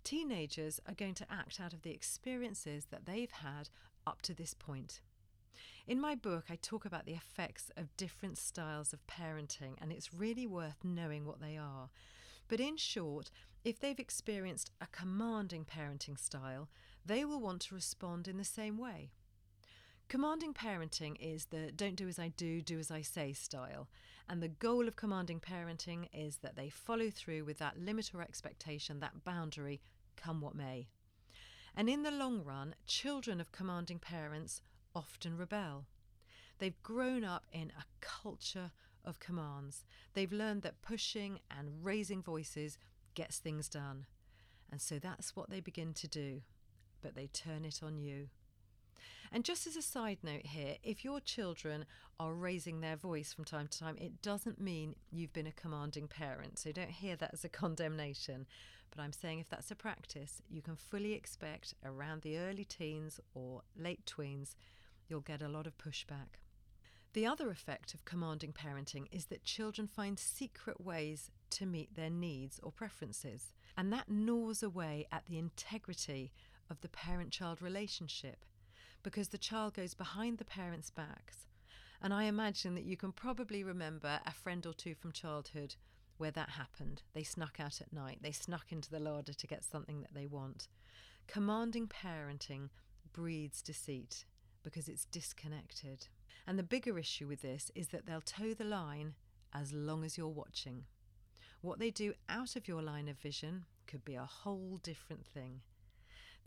Teenagers 0.04 0.80
are 0.88 0.94
going 0.94 1.16
to 1.16 1.32
act 1.32 1.60
out 1.60 1.74
of 1.74 1.82
the 1.82 1.92
experiences 1.92 2.86
that 2.92 3.06
they've 3.06 3.32
had 3.32 3.70
up 4.06 4.22
to 4.22 4.34
this 4.34 4.54
point. 4.54 5.02
In 5.88 6.00
my 6.00 6.16
book, 6.16 6.46
I 6.50 6.56
talk 6.56 6.86
about 6.86 7.06
the 7.06 7.14
effects 7.14 7.72
of 7.76 7.96
different 7.98 8.38
styles 8.38 8.94
of 8.94 9.06
parenting, 9.08 9.76
and 9.82 9.92
it's 9.92 10.14
really 10.14 10.46
worth 10.46 10.84
knowing 10.84 11.26
what 11.26 11.42
they 11.42 11.58
are. 11.58 11.90
But 12.48 12.60
in 12.60 12.78
short, 12.78 13.32
if 13.64 13.80
they've 13.80 14.00
experienced 14.00 14.72
a 14.80 14.88
commanding 14.88 15.66
parenting 15.66 16.18
style, 16.18 16.70
they 17.06 17.26
will 17.26 17.40
want 17.40 17.62
to 17.64 17.76
respond 17.76 18.28
in 18.28 18.38
the 18.38 18.46
same 18.46 18.78
way. 18.78 19.12
Commanding 20.10 20.54
parenting 20.54 21.18
is 21.20 21.46
the 21.48 21.70
don't 21.76 21.98
do 21.98 22.08
as 22.08 22.18
I 22.18 22.30
do, 22.30 22.62
do 22.62 22.80
as 22.80 22.90
I 22.90 23.02
say 23.02 23.34
style. 23.34 23.90
And 24.30 24.42
the 24.42 24.48
goal 24.48 24.88
of 24.88 24.96
commanding 24.96 25.42
parenting 25.42 26.08
is 26.14 26.38
that 26.38 26.56
they 26.56 26.70
follow 26.70 27.10
through 27.10 27.44
with 27.44 27.60
that 27.60 27.78
limit 27.78 28.12
or 28.14 28.22
expectation, 28.22 29.02
that 29.02 29.26
boundary, 29.26 29.82
come 30.16 30.40
what 30.40 30.56
may. 30.56 30.88
And 31.76 31.90
in 31.90 32.04
the 32.04 32.12
long 32.12 32.44
run, 32.46 32.76
children 32.86 33.42
of 33.42 33.52
commanding 33.52 34.00
parents 34.00 34.62
often 34.96 35.36
rebel. 35.36 35.86
They've 36.60 36.82
grown 36.84 37.26
up 37.26 37.46
in 37.52 37.74
a 37.78 37.84
culture 38.00 38.72
of 39.04 39.20
commands. 39.20 39.84
They've 40.14 40.32
learned 40.32 40.62
that 40.62 40.82
pushing 40.82 41.40
and 41.52 41.84
raising 41.84 42.22
voices 42.24 42.78
gets 43.14 43.40
things 43.40 43.68
done. 43.68 44.06
And 44.72 44.82
so 44.82 45.00
that's 45.00 45.36
what 45.36 45.50
they 45.50 45.60
begin 45.60 45.94
to 45.96 46.08
do. 46.08 46.42
But 47.02 47.14
they 47.14 47.28
turn 47.28 47.66
it 47.66 47.82
on 47.84 47.98
you. 47.98 48.30
And 49.32 49.44
just 49.44 49.68
as 49.68 49.76
a 49.76 49.82
side 49.82 50.20
note 50.24 50.46
here, 50.46 50.76
if 50.84 51.04
your 51.04 51.20
children 51.20 51.86
are 52.20 52.34
raising 52.34 52.82
their 52.82 52.96
voice 52.96 53.34
from 53.34 53.46
time 53.46 53.68
to 53.68 53.80
time, 53.80 53.98
it 53.98 54.22
doesn't 54.22 54.60
mean 54.60 54.96
you've 55.12 55.34
been 55.34 55.48
a 55.48 55.52
commanding 55.52 56.08
parent. 56.08 56.60
So 56.60 56.72
don't 56.72 56.90
hear 56.90 57.16
that 57.18 57.32
as 57.34 57.44
a 57.44 57.50
condemnation. 57.50 58.46
But 58.90 59.02
I'm 59.02 59.14
saying 59.14 59.40
if 59.40 59.50
that's 59.50 59.72
a 59.72 59.76
practice, 59.76 60.42
you 60.50 60.62
can 60.62 60.76
fully 60.76 61.14
expect 61.14 61.74
around 61.84 62.22
the 62.22 62.38
early 62.38 62.64
teens 62.64 63.20
or 63.34 63.62
late 63.78 64.06
tweens 64.06 64.56
you'll 65.10 65.22
get 65.22 65.42
a 65.42 65.48
lot 65.48 65.68
of 65.68 65.78
pushback. 65.78 66.40
The 67.14 67.26
other 67.26 67.50
effect 67.50 67.94
of 67.94 68.06
commanding 68.06 68.54
parenting 68.54 69.08
is 69.12 69.26
that 69.26 69.44
children 69.44 69.88
find 69.88 70.20
secret 70.20 70.82
ways 70.82 71.32
to 71.52 71.66
meet 71.66 71.96
their 71.96 72.10
needs 72.10 72.60
or 72.62 72.72
preferences, 72.72 73.54
and 73.78 73.92
that 73.94 74.10
gnaws 74.10 74.62
away 74.62 75.08
at 75.12 75.26
the 75.26 75.40
integrity 75.40 76.32
of 76.70 76.82
the 76.82 76.90
parent 76.90 77.32
child 77.32 77.62
relationship 77.62 78.46
because 79.08 79.30
the 79.30 79.38
child 79.38 79.74
goes 79.74 79.94
behind 79.94 80.38
the 80.38 80.44
parents' 80.44 80.90
backs. 80.90 81.48
And 82.02 82.14
I 82.14 82.24
imagine 82.24 82.76
that 82.76 82.84
you 82.84 82.98
can 82.98 83.14
probably 83.14 83.64
remember 83.64 84.20
a 84.26 84.34
friend 84.34 84.66
or 84.66 84.74
two 84.74 84.96
from 84.96 85.14
childhood 85.14 85.76
where 86.18 86.32
that 86.32 86.50
happened. 86.50 87.04
They 87.14 87.24
snuck 87.24 87.58
out 87.58 87.80
at 87.80 87.94
night, 87.94 88.20
they 88.22 88.34
snuck 88.34 88.74
into 88.74 88.92
the 88.92 89.00
larder 89.00 89.32
to 89.32 89.48
get 89.48 89.64
something 89.64 90.02
that 90.02 90.14
they 90.14 90.26
want. 90.26 90.68
Commanding 91.26 91.88
parenting 91.88 92.68
breeds 93.14 93.62
deceit 93.62 94.26
because 94.62 94.90
it's 94.90 95.06
disconnected. 95.06 96.10
And 96.46 96.60
the 96.60 96.64
bigger 96.64 97.00
issue 97.00 97.28
with 97.28 97.42
this 97.42 97.72
is 97.76 97.88
that 97.90 98.08
they'll 98.08 98.20
toe 98.20 98.54
the 98.54 98.66
line 98.66 99.14
as 99.54 99.72
long 99.72 100.04
as 100.04 100.18
you're 100.18 100.28
watching. 100.28 100.84
What 101.62 101.80
they 101.80 101.92
do 101.92 102.14
out 102.28 102.58
of 102.58 102.68
your 102.68 102.82
line 102.82 103.08
of 103.08 103.18
vision 103.18 103.68
could 103.88 104.04
be 104.04 104.16
a 104.16 104.26
whole 104.26 104.82
different 104.84 105.26
thing. 105.26 105.62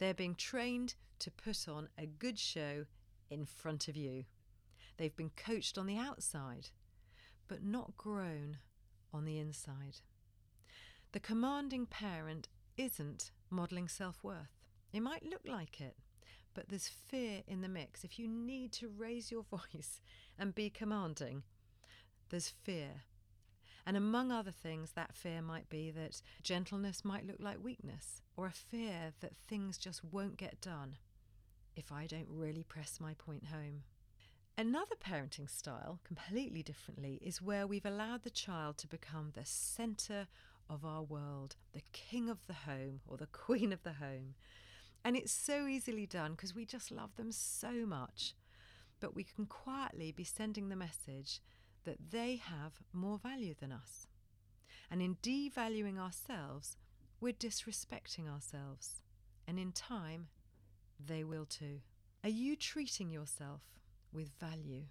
They're 0.01 0.15
being 0.15 0.35
trained 0.35 0.95
to 1.19 1.31
put 1.31 1.69
on 1.69 1.91
a 1.99 2.07
good 2.07 2.39
show 2.39 2.87
in 3.31 3.45
front 3.45 3.87
of 3.87 3.97
you. 3.97 4.25
They've 4.97 5.15
been 5.15 5.31
coached 5.37 5.77
on 5.77 5.87
the 5.87 5.99
outside, 5.99 6.71
but 7.49 7.63
not 7.63 7.99
grown 7.99 8.57
on 9.13 9.27
the 9.27 9.39
inside. 9.39 10.01
The 11.13 11.21
commanding 11.21 11.85
parent 11.85 12.49
isn't 12.79 13.31
modelling 13.51 13.89
self 13.89 14.25
worth. 14.25 14.57
It 14.91 15.01
might 15.01 15.27
look 15.27 15.43
like 15.45 15.83
it, 15.83 15.99
but 16.55 16.71
there's 16.71 16.89
fear 16.89 17.43
in 17.47 17.61
the 17.61 17.69
mix. 17.69 18.03
If 18.03 18.19
you 18.19 18.27
need 18.27 18.73
to 18.73 18.89
raise 18.89 19.31
your 19.31 19.43
voice 19.51 20.01
and 20.39 20.55
be 20.55 20.71
commanding, 20.71 21.43
there's 22.31 22.49
fear. 22.49 23.03
And 23.87 23.97
among 23.97 24.31
other 24.31 24.51
things, 24.51 24.93
that 24.93 25.15
fear 25.15 25.43
might 25.43 25.69
be 25.69 25.91
that 25.91 26.23
gentleness 26.43 27.05
might 27.05 27.27
look 27.27 27.41
like 27.41 27.63
weakness, 27.63 28.23
or 28.37 28.47
a 28.47 28.53
fear 28.53 29.13
that 29.21 29.37
things 29.37 29.79
just 29.79 30.05
won't 30.05 30.37
get 30.37 30.61
done 30.61 30.97
if 31.77 31.91
I 31.93 32.07
don't 32.07 32.29
really 32.29 32.63
press 32.63 32.99
my 33.01 33.15
point 33.15 33.47
home. 33.47 33.85
Another 34.59 34.97
parenting 34.97 35.49
style, 35.49 36.01
completely 36.05 36.63
differently, 36.63 37.19
is 37.23 37.41
where 37.41 37.67
we've 37.67 37.87
allowed 37.87 38.25
the 38.25 38.31
child 38.31 38.77
to 38.79 38.87
become 38.87 39.33
the 39.33 39.45
centre 39.45 40.27
of 40.69 40.85
our 40.85 41.03
world, 41.03 41.57
the 41.73 41.83
king 41.93 42.29
of 42.29 42.39
the 42.47 42.53
home 42.53 43.01
or 43.07 43.17
the 43.17 43.27
queen 43.33 43.73
of 43.73 43.83
the 43.83 43.95
home. 43.95 44.35
And 45.05 45.17
it's 45.17 45.33
so 45.33 45.67
easily 45.67 46.07
done 46.07 46.33
because 46.33 46.55
we 46.55 46.67
just 46.67 46.91
love 46.91 47.17
them 47.17 47.33
so 47.33 47.87
much. 47.87 48.35
But 49.01 49.15
we 49.15 49.25
can 49.25 49.47
quietly 49.47 50.13
be 50.13 50.25
sending 50.25 50.69
the 50.69 50.77
message 50.77 51.41
that 51.85 52.11
they 52.11 52.37
have 52.37 52.73
more 52.93 53.19
value 53.19 53.55
than 53.59 53.73
us. 53.73 54.07
And 54.91 55.01
in 55.01 55.17
devaluing 55.17 55.99
ourselves, 55.99 56.77
we're 57.21 57.33
disrespecting 57.33 58.29
ourselves. 58.29 59.03
And 59.47 59.59
in 59.59 59.73
time, 59.73 60.29
they 60.99 61.25
will 61.25 61.47
too. 61.47 61.81
Are 62.23 62.31
you 62.31 62.57
treating 62.57 63.11
yourself 63.11 63.63
with 64.13 64.31
value? 64.39 64.85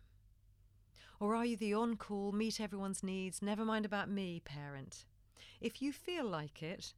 Or 1.19 1.35
are 1.35 1.45
you 1.45 1.57
the 1.57 1.73
on 1.73 1.97
call, 1.97 2.31
meet 2.31 2.61
everyone's 2.61 3.03
needs, 3.03 3.41
never 3.41 3.65
mind 3.65 3.85
about 3.85 4.09
me 4.09 4.41
parent? 4.43 5.05
If 5.59 5.81
you 5.81 5.91
feel 5.91 6.25
like 6.25 6.63
it, 6.63 6.93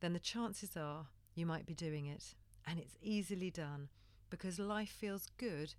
then 0.00 0.14
the 0.14 0.18
chances 0.18 0.76
are 0.76 1.08
you 1.34 1.44
might 1.44 1.66
be 1.66 1.74
doing 1.74 2.06
it. 2.06 2.34
And 2.66 2.78
it's 2.78 2.96
easily 3.02 3.50
done 3.50 3.88
because 4.30 4.58
life 4.58 4.88
feels 4.88 5.28
good 5.36 5.74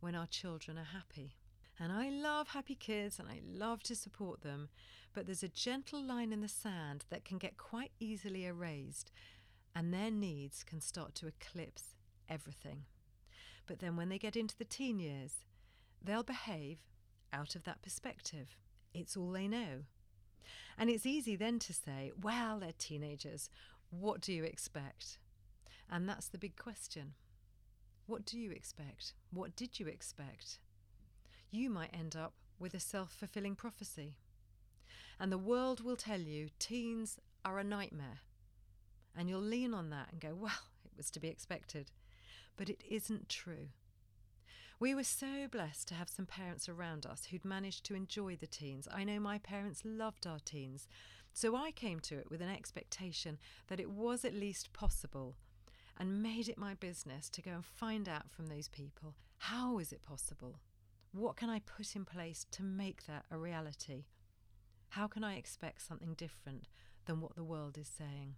when 0.00 0.14
our 0.14 0.26
children 0.26 0.78
are 0.78 0.84
happy. 0.84 1.36
And 1.78 1.92
I 1.92 2.08
love 2.08 2.48
happy 2.48 2.74
kids 2.76 3.18
and 3.18 3.28
I 3.28 3.40
love 3.44 3.82
to 3.84 3.96
support 3.96 4.42
them, 4.42 4.68
but 5.12 5.26
there's 5.26 5.42
a 5.42 5.48
gentle 5.48 6.02
line 6.02 6.32
in 6.32 6.40
the 6.40 6.48
sand 6.48 7.04
that 7.10 7.24
can 7.24 7.38
get 7.38 7.56
quite 7.56 7.90
easily 7.98 8.46
erased, 8.46 9.10
and 9.74 9.92
their 9.92 10.10
needs 10.10 10.62
can 10.62 10.80
start 10.80 11.14
to 11.16 11.26
eclipse 11.26 11.96
everything. 12.28 12.84
But 13.66 13.80
then 13.80 13.96
when 13.96 14.08
they 14.08 14.18
get 14.18 14.36
into 14.36 14.56
the 14.56 14.64
teen 14.64 15.00
years, 15.00 15.44
they'll 16.02 16.22
behave 16.22 16.78
out 17.32 17.56
of 17.56 17.64
that 17.64 17.82
perspective. 17.82 18.56
It's 18.92 19.16
all 19.16 19.32
they 19.32 19.48
know. 19.48 19.84
And 20.78 20.90
it's 20.90 21.06
easy 21.06 21.34
then 21.34 21.58
to 21.60 21.72
say, 21.72 22.12
well, 22.20 22.60
they're 22.60 22.72
teenagers. 22.78 23.50
What 23.90 24.20
do 24.20 24.32
you 24.32 24.44
expect? 24.44 25.18
And 25.90 26.08
that's 26.08 26.28
the 26.28 26.38
big 26.38 26.56
question. 26.56 27.14
What 28.06 28.24
do 28.24 28.38
you 28.38 28.50
expect? 28.50 29.14
What 29.32 29.56
did 29.56 29.80
you 29.80 29.86
expect? 29.86 30.58
You 31.54 31.70
might 31.70 31.94
end 31.94 32.16
up 32.16 32.34
with 32.58 32.74
a 32.74 32.80
self 32.80 33.12
fulfilling 33.12 33.56
prophecy. 33.56 34.16
And 35.20 35.30
the 35.30 35.38
world 35.38 35.82
will 35.84 35.96
tell 35.96 36.20
you 36.20 36.48
teens 36.58 37.18
are 37.44 37.58
a 37.58 37.64
nightmare. 37.64 38.20
And 39.16 39.28
you'll 39.28 39.40
lean 39.40 39.72
on 39.72 39.90
that 39.90 40.08
and 40.10 40.20
go, 40.20 40.34
well, 40.34 40.52
it 40.84 40.96
was 40.96 41.10
to 41.12 41.20
be 41.20 41.28
expected 41.28 41.90
but 42.56 42.68
it 42.68 42.82
isn't 42.88 43.28
true. 43.28 43.68
We 44.80 44.94
were 44.94 45.04
so 45.04 45.46
blessed 45.50 45.88
to 45.88 45.94
have 45.94 46.08
some 46.08 46.26
parents 46.26 46.68
around 46.68 47.06
us 47.06 47.26
who'd 47.26 47.44
managed 47.44 47.84
to 47.86 47.94
enjoy 47.94 48.36
the 48.36 48.46
teens. 48.46 48.88
I 48.92 49.04
know 49.04 49.20
my 49.20 49.38
parents 49.38 49.82
loved 49.84 50.26
our 50.26 50.40
teens, 50.44 50.88
so 51.32 51.56
I 51.56 51.70
came 51.70 52.00
to 52.00 52.18
it 52.18 52.30
with 52.30 52.40
an 52.40 52.50
expectation 52.50 53.38
that 53.68 53.80
it 53.80 53.90
was 53.90 54.24
at 54.24 54.34
least 54.34 54.72
possible 54.72 55.36
and 55.98 56.22
made 56.22 56.48
it 56.48 56.58
my 56.58 56.74
business 56.74 57.28
to 57.30 57.42
go 57.42 57.52
and 57.52 57.64
find 57.64 58.08
out 58.08 58.30
from 58.30 58.48
those 58.48 58.68
people 58.68 59.14
how 59.38 59.78
is 59.78 59.92
it 59.92 60.02
possible? 60.02 60.58
What 61.14 61.36
can 61.36 61.48
I 61.48 61.60
put 61.60 61.94
in 61.94 62.04
place 62.04 62.44
to 62.50 62.64
make 62.64 63.06
that 63.06 63.24
a 63.30 63.38
reality? 63.38 64.06
How 64.88 65.06
can 65.06 65.22
I 65.22 65.36
expect 65.36 65.86
something 65.86 66.14
different 66.14 66.66
than 67.06 67.20
what 67.20 67.36
the 67.36 67.44
world 67.44 67.78
is 67.78 67.86
saying? 67.86 68.34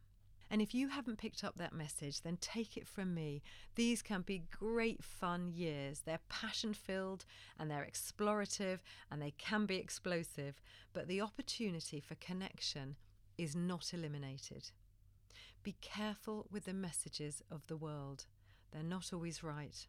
And 0.51 0.61
if 0.61 0.75
you 0.75 0.89
haven't 0.89 1.17
picked 1.17 1.43
up 1.43 1.57
that 1.57 1.73
message, 1.73 2.21
then 2.21 2.37
take 2.37 2.77
it 2.77 2.87
from 2.87 3.15
me. 3.15 3.43
These 3.77 4.03
can 4.03 4.21
be 4.21 4.45
great 4.51 5.03
fun 5.03 5.49
years. 5.49 6.03
They're 6.05 6.21
passion 6.29 6.75
filled 6.75 7.25
and 7.59 7.71
they're 7.71 7.89
explorative 7.91 8.81
and 9.11 9.23
they 9.23 9.33
can 9.39 9.65
be 9.65 9.77
explosive, 9.77 10.61
but 10.93 11.09
the 11.09 11.23
opportunity 11.23 11.99
for 11.99 12.15
connection 12.17 12.97
is 13.39 13.57
not 13.57 13.95
eliminated. 13.95 14.71
Be 15.63 15.77
careful 15.81 16.47
with 16.53 16.67
the 16.67 16.75
messages 16.75 17.43
of 17.51 17.67
the 17.69 17.77
world, 17.79 18.27
they're 18.71 18.83
not 18.83 19.15
always 19.15 19.43
right. 19.43 19.87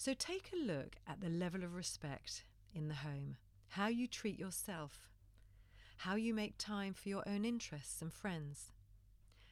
So 0.00 0.14
take 0.14 0.50
a 0.54 0.56
look 0.56 0.96
at 1.06 1.20
the 1.20 1.28
level 1.28 1.62
of 1.62 1.74
respect 1.74 2.44
in 2.74 2.88
the 2.88 2.94
home, 2.94 3.36
how 3.68 3.88
you 3.88 4.06
treat 4.06 4.38
yourself, 4.38 5.10
how 5.98 6.14
you 6.14 6.32
make 6.32 6.54
time 6.56 6.94
for 6.94 7.10
your 7.10 7.22
own 7.28 7.44
interests 7.44 8.00
and 8.00 8.10
friends 8.10 8.72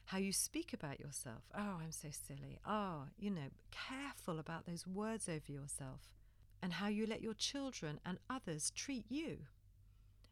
how 0.09 0.17
you 0.17 0.33
speak 0.33 0.73
about 0.73 0.99
yourself. 0.99 1.43
Oh, 1.55 1.81
I'm 1.83 1.93
so 1.93 2.09
silly. 2.11 2.59
Oh, 2.67 3.02
you 3.19 3.28
know, 3.28 3.50
careful 3.71 4.38
about 4.38 4.64
those 4.64 4.87
words 4.87 5.28
over 5.28 5.52
yourself. 5.52 6.14
And 6.62 6.73
how 6.73 6.88
you 6.88 7.05
let 7.05 7.21
your 7.21 7.35
children 7.35 8.00
and 8.07 8.17
others 8.31 8.71
treat 8.71 9.05
you. 9.11 9.40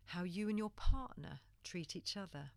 How 0.06 0.22
you 0.22 0.48
and 0.48 0.56
your 0.56 0.70
partner 0.70 1.40
treat 1.62 1.94
each 1.94 2.16
other. 2.16 2.52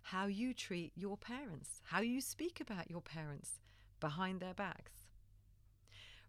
How 0.00 0.24
you 0.24 0.54
treat 0.54 0.92
your 0.96 1.18
parents. 1.18 1.82
How 1.84 2.00
you 2.00 2.22
speak 2.22 2.62
about 2.62 2.90
your 2.90 3.02
parents 3.02 3.60
behind 4.00 4.40
their 4.40 4.54
backs. 4.54 5.05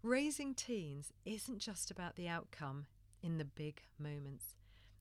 Raising 0.04 0.54
teens 0.54 1.12
isn't 1.26 1.58
just 1.58 1.90
about 1.90 2.16
the 2.16 2.28
outcome 2.28 2.86
in 3.24 3.40
the 3.40 3.46
big 3.46 3.82
moments, 3.98 4.56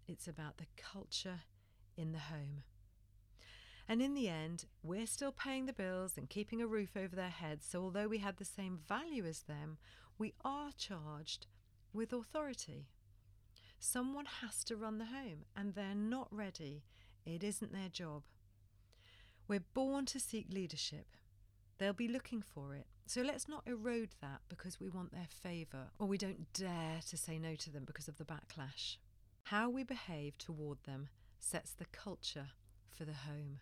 it's 0.09 0.27
about 0.27 0.57
the 0.57 0.67
culture 0.77 1.41
in 1.99 2.13
the 2.13 2.19
home. 2.19 2.63
And 3.87 4.01
in 4.01 4.15
the 4.15 4.29
end, 4.29 4.65
we're 4.83 5.07
still 5.07 5.33
paying 5.33 5.67
the 5.67 5.75
bills 5.75 6.15
and 6.17 6.31
keeping 6.31 6.63
a 6.63 6.67
roof 6.67 6.97
over 6.97 7.15
their 7.15 7.29
heads. 7.29 7.67
So, 7.69 7.83
although 7.83 8.09
we 8.09 8.19
have 8.19 8.37
the 8.37 8.45
same 8.45 8.81
value 8.89 9.27
as 9.27 9.43
them, 9.43 9.77
we 10.19 10.33
are 10.45 10.71
charged 10.77 11.47
with 11.93 12.13
authority. 12.13 12.89
Someone 13.79 14.27
has 14.41 14.65
to 14.65 14.77
run 14.77 14.97
the 14.97 15.05
home, 15.05 15.45
and 15.55 15.75
they're 15.75 15.95
not 15.95 16.29
ready. 16.31 16.85
It 17.27 17.45
isn't 17.45 17.73
their 17.73 17.91
job. 17.91 18.23
We're 19.47 19.65
born 19.75 20.07
to 20.07 20.19
seek 20.19 20.47
leadership. 20.51 21.07
They'll 21.79 21.93
be 21.93 22.09
looking 22.09 22.43
for 22.43 22.75
it. 22.75 22.87
So 23.09 23.23
let's 23.23 23.49
not 23.49 23.63
erode 23.67 24.17
that 24.21 24.41
because 24.49 24.81
we 24.81 24.89
want 24.89 25.13
their 25.13 25.29
favour 25.31 25.91
or 26.01 26.09
we 26.09 26.19
don't 26.19 26.53
dare 26.53 26.99
to 27.09 27.17
say 27.17 27.39
no 27.39 27.55
to 27.55 27.71
them 27.71 27.85
because 27.85 28.09
of 28.09 28.19
the 28.19 28.25
backlash. 28.25 28.97
How 29.45 29.71
we 29.71 29.85
behave 29.85 30.37
toward 30.39 30.79
them 30.83 31.09
sets 31.39 31.71
the 31.71 31.85
culture 31.87 32.49
for 32.91 33.05
the 33.05 33.13
home. 33.13 33.61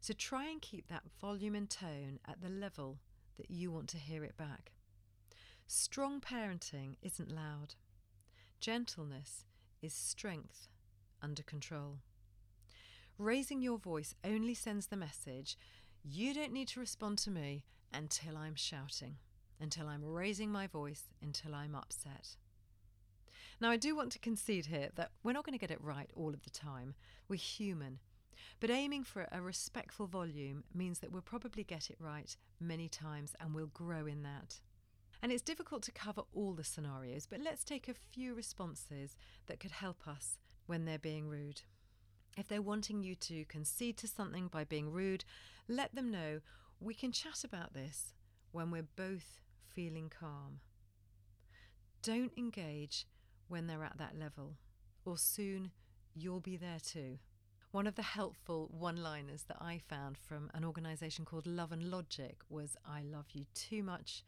So 0.00 0.12
try 0.12 0.48
and 0.48 0.60
keep 0.60 0.88
that 0.88 1.04
volume 1.20 1.54
and 1.54 1.70
tone 1.70 2.18
at 2.26 2.42
the 2.42 2.48
level 2.48 2.98
that 3.36 3.48
you 3.48 3.70
want 3.70 3.88
to 3.90 3.96
hear 3.96 4.24
it 4.24 4.36
back. 4.36 4.72
Strong 5.68 6.20
parenting 6.20 6.96
isn't 7.02 7.30
loud. 7.30 7.76
Gentleness 8.58 9.44
is 9.80 9.94
strength 9.94 10.66
under 11.22 11.44
control. 11.44 11.98
Raising 13.18 13.62
your 13.62 13.78
voice 13.78 14.16
only 14.24 14.54
sends 14.54 14.88
the 14.88 14.96
message 14.96 15.56
you 16.02 16.34
don't 16.34 16.52
need 16.52 16.68
to 16.68 16.80
respond 16.80 17.18
to 17.18 17.30
me 17.30 17.64
until 17.92 18.36
I'm 18.36 18.54
shouting, 18.54 19.16
until 19.60 19.88
I'm 19.88 20.04
raising 20.04 20.50
my 20.50 20.66
voice, 20.66 21.04
until 21.22 21.54
I'm 21.54 21.74
upset. 21.74 22.36
Now, 23.60 23.70
I 23.70 23.76
do 23.76 23.96
want 23.96 24.12
to 24.12 24.18
concede 24.18 24.66
here 24.66 24.90
that 24.96 25.12
we're 25.22 25.32
not 25.32 25.44
going 25.44 25.58
to 25.58 25.60
get 25.60 25.70
it 25.70 25.82
right 25.82 26.10
all 26.14 26.34
of 26.34 26.42
the 26.42 26.50
time. 26.50 26.94
We're 27.28 27.36
human 27.36 28.00
but 28.60 28.70
aiming 28.70 29.04
for 29.04 29.26
a 29.30 29.40
respectful 29.40 30.06
volume 30.06 30.64
means 30.74 31.00
that 31.00 31.12
we'll 31.12 31.22
probably 31.22 31.64
get 31.64 31.90
it 31.90 31.96
right 32.00 32.36
many 32.60 32.88
times 32.88 33.34
and 33.40 33.54
we'll 33.54 33.66
grow 33.66 34.06
in 34.06 34.22
that. 34.22 34.60
And 35.22 35.32
it's 35.32 35.42
difficult 35.42 35.82
to 35.84 35.92
cover 35.92 36.22
all 36.32 36.52
the 36.52 36.64
scenarios, 36.64 37.26
but 37.26 37.40
let's 37.40 37.64
take 37.64 37.88
a 37.88 37.94
few 37.94 38.34
responses 38.34 39.16
that 39.46 39.60
could 39.60 39.72
help 39.72 40.06
us 40.06 40.38
when 40.66 40.84
they're 40.84 40.98
being 40.98 41.28
rude. 41.28 41.62
If 42.36 42.48
they're 42.48 42.62
wanting 42.62 43.02
you 43.02 43.14
to 43.16 43.44
concede 43.46 43.96
to 43.98 44.08
something 44.08 44.48
by 44.48 44.64
being 44.64 44.90
rude, 44.90 45.24
let 45.68 45.94
them 45.94 46.10
know 46.10 46.40
we 46.80 46.94
can 46.94 47.12
chat 47.12 47.44
about 47.44 47.74
this 47.74 48.12
when 48.52 48.70
we're 48.70 48.88
both 48.96 49.40
feeling 49.74 50.10
calm. 50.10 50.60
Don't 52.02 52.32
engage 52.36 53.06
when 53.48 53.66
they're 53.66 53.84
at 53.84 53.98
that 53.98 54.18
level, 54.18 54.56
or 55.04 55.18
soon 55.18 55.70
you'll 56.14 56.40
be 56.40 56.56
there 56.56 56.78
too. 56.84 57.18
One 57.72 57.86
of 57.86 57.94
the 57.94 58.02
helpful 58.02 58.68
one 58.70 59.02
liners 59.02 59.44
that 59.48 59.58
I 59.60 59.80
found 59.88 60.16
from 60.16 60.50
an 60.54 60.64
organisation 60.64 61.24
called 61.24 61.46
Love 61.46 61.72
and 61.72 61.90
Logic 61.90 62.36
was 62.48 62.76
I 62.86 63.02
love 63.02 63.26
you 63.32 63.44
too 63.54 63.82
much 63.82 64.24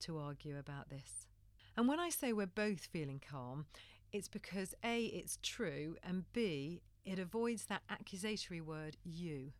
to 0.00 0.18
argue 0.18 0.58
about 0.58 0.88
this. 0.88 1.26
And 1.76 1.86
when 1.86 2.00
I 2.00 2.08
say 2.08 2.32
we're 2.32 2.46
both 2.46 2.86
feeling 2.86 3.20
calm, 3.20 3.66
it's 4.12 4.26
because 4.26 4.74
A, 4.82 5.04
it's 5.04 5.38
true, 5.42 5.96
and 6.02 6.24
B, 6.32 6.82
It 7.04 7.18
avoids 7.18 7.64
that 7.66 7.80
accusatory 7.88 8.60
word, 8.60 8.98
you, 9.02 9.52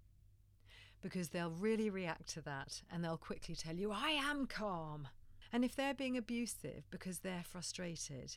because 1.00 1.28
they'll 1.28 1.50
really 1.50 1.90
react 1.90 2.28
to 2.28 2.40
that 2.42 2.82
and 2.90 3.04
they'll 3.04 3.16
quickly 3.16 3.54
tell 3.54 3.76
you, 3.76 3.92
I 3.92 4.10
am 4.10 4.46
calm. 4.46 5.08
And 5.52 5.64
if 5.64 5.74
they're 5.74 5.94
being 5.94 6.16
abusive 6.16 6.84
because 6.90 7.20
they're 7.20 7.44
frustrated, 7.44 8.36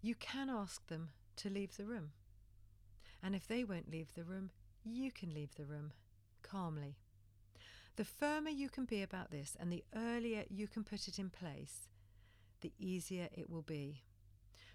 you 0.00 0.14
can 0.14 0.48
ask 0.48 0.86
them 0.86 1.10
to 1.36 1.50
leave 1.50 1.76
the 1.76 1.84
room. 1.84 2.10
And 3.22 3.34
if 3.34 3.46
they 3.46 3.64
won't 3.64 3.90
leave 3.90 4.14
the 4.14 4.24
room, 4.24 4.50
you 4.84 5.10
can 5.10 5.34
leave 5.34 5.54
the 5.54 5.64
room 5.64 5.92
calmly. 6.42 6.96
The 7.96 8.04
firmer 8.04 8.50
you 8.50 8.68
can 8.68 8.84
be 8.84 9.02
about 9.02 9.30
this 9.30 9.56
and 9.58 9.72
the 9.72 9.84
earlier 9.94 10.44
you 10.48 10.68
can 10.68 10.84
put 10.84 11.08
it 11.08 11.18
in 11.18 11.30
place, 11.30 11.88
the 12.60 12.72
easier 12.78 13.28
it 13.32 13.50
will 13.50 13.62
be. 13.62 14.02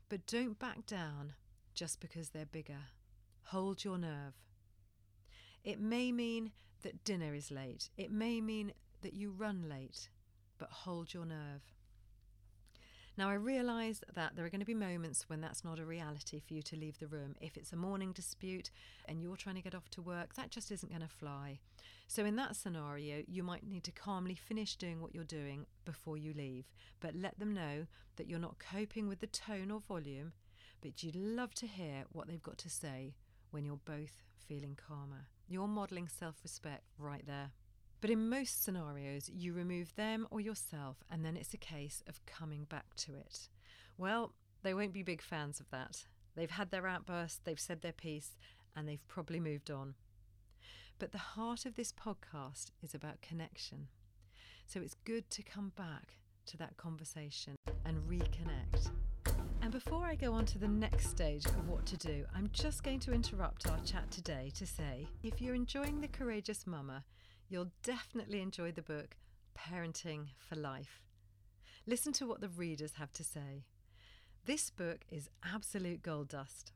But 0.09 0.27
don't 0.27 0.59
back 0.59 0.85
down 0.85 1.33
just 1.73 2.01
because 2.01 2.29
they're 2.29 2.45
bigger. 2.45 2.89
Hold 3.45 3.83
your 3.83 3.97
nerve. 3.97 4.33
It 5.63 5.79
may 5.79 6.11
mean 6.11 6.51
that 6.81 7.03
dinner 7.03 7.35
is 7.35 7.51
late, 7.51 7.89
it 7.97 8.11
may 8.11 8.41
mean 8.41 8.73
that 9.01 9.13
you 9.13 9.31
run 9.31 9.69
late, 9.69 10.09
but 10.57 10.69
hold 10.71 11.13
your 11.13 11.25
nerve. 11.25 11.61
Now, 13.17 13.29
I 13.29 13.33
realise 13.33 14.01
that 14.15 14.35
there 14.35 14.45
are 14.45 14.49
going 14.49 14.61
to 14.61 14.65
be 14.65 14.73
moments 14.73 15.27
when 15.27 15.41
that's 15.41 15.65
not 15.65 15.79
a 15.79 15.85
reality 15.85 16.39
for 16.39 16.53
you 16.53 16.61
to 16.63 16.77
leave 16.77 16.97
the 16.97 17.07
room. 17.07 17.35
If 17.41 17.57
it's 17.57 17.73
a 17.73 17.75
morning 17.75 18.13
dispute 18.13 18.71
and 19.05 19.21
you're 19.21 19.35
trying 19.35 19.55
to 19.55 19.61
get 19.61 19.75
off 19.75 19.89
to 19.91 20.01
work, 20.01 20.33
that 20.35 20.49
just 20.49 20.71
isn't 20.71 20.89
going 20.89 21.01
to 21.01 21.07
fly. 21.07 21.59
So, 22.07 22.25
in 22.25 22.37
that 22.37 22.55
scenario, 22.55 23.23
you 23.27 23.43
might 23.43 23.67
need 23.67 23.83
to 23.83 23.91
calmly 23.91 24.35
finish 24.35 24.75
doing 24.75 25.01
what 25.01 25.13
you're 25.13 25.23
doing 25.23 25.65
before 25.85 26.17
you 26.17 26.33
leave, 26.33 26.65
but 26.99 27.13
let 27.13 27.37
them 27.37 27.53
know 27.53 27.85
that 28.15 28.27
you're 28.27 28.39
not 28.39 28.59
coping 28.59 29.07
with 29.07 29.19
the 29.19 29.27
tone 29.27 29.71
or 29.71 29.81
volume, 29.81 30.31
but 30.81 31.03
you'd 31.03 31.15
love 31.15 31.53
to 31.55 31.67
hear 31.67 32.05
what 32.11 32.27
they've 32.27 32.41
got 32.41 32.57
to 32.59 32.69
say 32.69 33.13
when 33.51 33.65
you're 33.65 33.79
both 33.85 34.23
feeling 34.47 34.77
calmer. 34.87 35.27
You're 35.51 35.67
modelling 35.67 36.07
self 36.07 36.35
respect 36.43 36.85
right 36.97 37.27
there. 37.27 37.51
But 37.99 38.09
in 38.09 38.29
most 38.29 38.63
scenarios, 38.63 39.29
you 39.29 39.51
remove 39.51 39.93
them 39.97 40.25
or 40.31 40.39
yourself, 40.39 41.03
and 41.11 41.25
then 41.25 41.35
it's 41.35 41.53
a 41.53 41.57
case 41.57 42.01
of 42.07 42.25
coming 42.25 42.63
back 42.63 42.95
to 42.99 43.15
it. 43.15 43.49
Well, 43.97 44.31
they 44.63 44.73
won't 44.73 44.93
be 44.93 45.03
big 45.03 45.21
fans 45.21 45.59
of 45.59 45.69
that. 45.71 46.05
They've 46.37 46.49
had 46.49 46.71
their 46.71 46.87
outburst, 46.87 47.43
they've 47.43 47.59
said 47.59 47.81
their 47.81 47.91
piece, 47.91 48.37
and 48.77 48.87
they've 48.87 49.05
probably 49.09 49.41
moved 49.41 49.69
on. 49.69 49.95
But 50.99 51.11
the 51.11 51.17
heart 51.17 51.65
of 51.65 51.75
this 51.75 51.91
podcast 51.91 52.71
is 52.81 52.95
about 52.95 53.21
connection. 53.21 53.89
So 54.65 54.79
it's 54.79 54.95
good 55.03 55.29
to 55.31 55.43
come 55.43 55.73
back 55.75 56.15
to 56.45 56.57
that 56.59 56.77
conversation 56.77 57.55
and 57.83 57.97
reconnect. 58.09 58.89
And 59.61 59.71
before 59.71 60.05
I 60.05 60.15
go 60.15 60.33
on 60.33 60.45
to 60.45 60.57
the 60.57 60.67
next 60.67 61.11
stage 61.11 61.45
of 61.45 61.69
what 61.69 61.85
to 61.85 61.97
do, 61.97 62.25
I'm 62.35 62.49
just 62.51 62.83
going 62.83 62.99
to 63.01 63.13
interrupt 63.13 63.69
our 63.69 63.79
chat 63.85 64.09
today 64.09 64.51
to 64.55 64.65
say 64.65 65.07
if 65.21 65.39
you're 65.39 65.53
enjoying 65.53 66.01
The 66.01 66.07
Courageous 66.07 66.65
Mama, 66.65 67.03
you'll 67.47 67.71
definitely 67.83 68.41
enjoy 68.41 68.71
the 68.71 68.81
book 68.81 69.15
Parenting 69.55 70.29
for 70.39 70.55
Life. 70.55 71.03
Listen 71.85 72.11
to 72.13 72.25
what 72.25 72.41
the 72.41 72.49
readers 72.49 72.93
have 72.97 73.13
to 73.13 73.23
say. 73.23 73.65
This 74.45 74.71
book 74.71 75.05
is 75.11 75.29
absolute 75.43 76.01
gold 76.01 76.29
dust. 76.29 76.71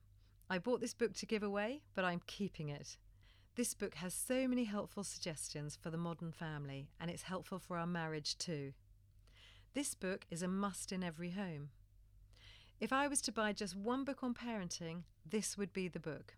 I 0.48 0.60
bought 0.60 0.80
this 0.80 0.94
book 0.94 1.14
to 1.16 1.26
give 1.26 1.42
away, 1.42 1.82
but 1.96 2.06
I'm 2.06 2.22
keeping 2.28 2.70
it. 2.70 2.98
This 3.56 3.74
book 3.74 3.96
has 3.96 4.14
so 4.14 4.48
many 4.48 4.66
helpful 4.66 5.04
suggestions 5.04 5.76
for 5.76 5.90
the 5.90 5.98
modern 5.98 6.32
family, 6.32 6.90
and 7.00 7.10
it's 7.10 7.24
helpful 7.24 7.58
for 7.58 7.78
our 7.78 7.88
marriage 7.88 8.38
too. 8.38 8.74
This 9.74 9.96
book 9.96 10.28
is 10.30 10.44
a 10.44 10.48
must 10.48 10.92
in 10.92 11.04
every 11.04 11.32
home. 11.32 11.70
If 12.82 12.92
I 12.92 13.08
was 13.08 13.22
to 13.22 13.32
buy 13.32 13.54
just 13.54 13.76
one 13.76 14.04
book 14.04 14.22
on 14.22 14.34
parenting, 14.34 15.04
this 15.26 15.58
would 15.58 15.72
be 15.72 15.88
the 15.88 16.00
book. 16.00 16.36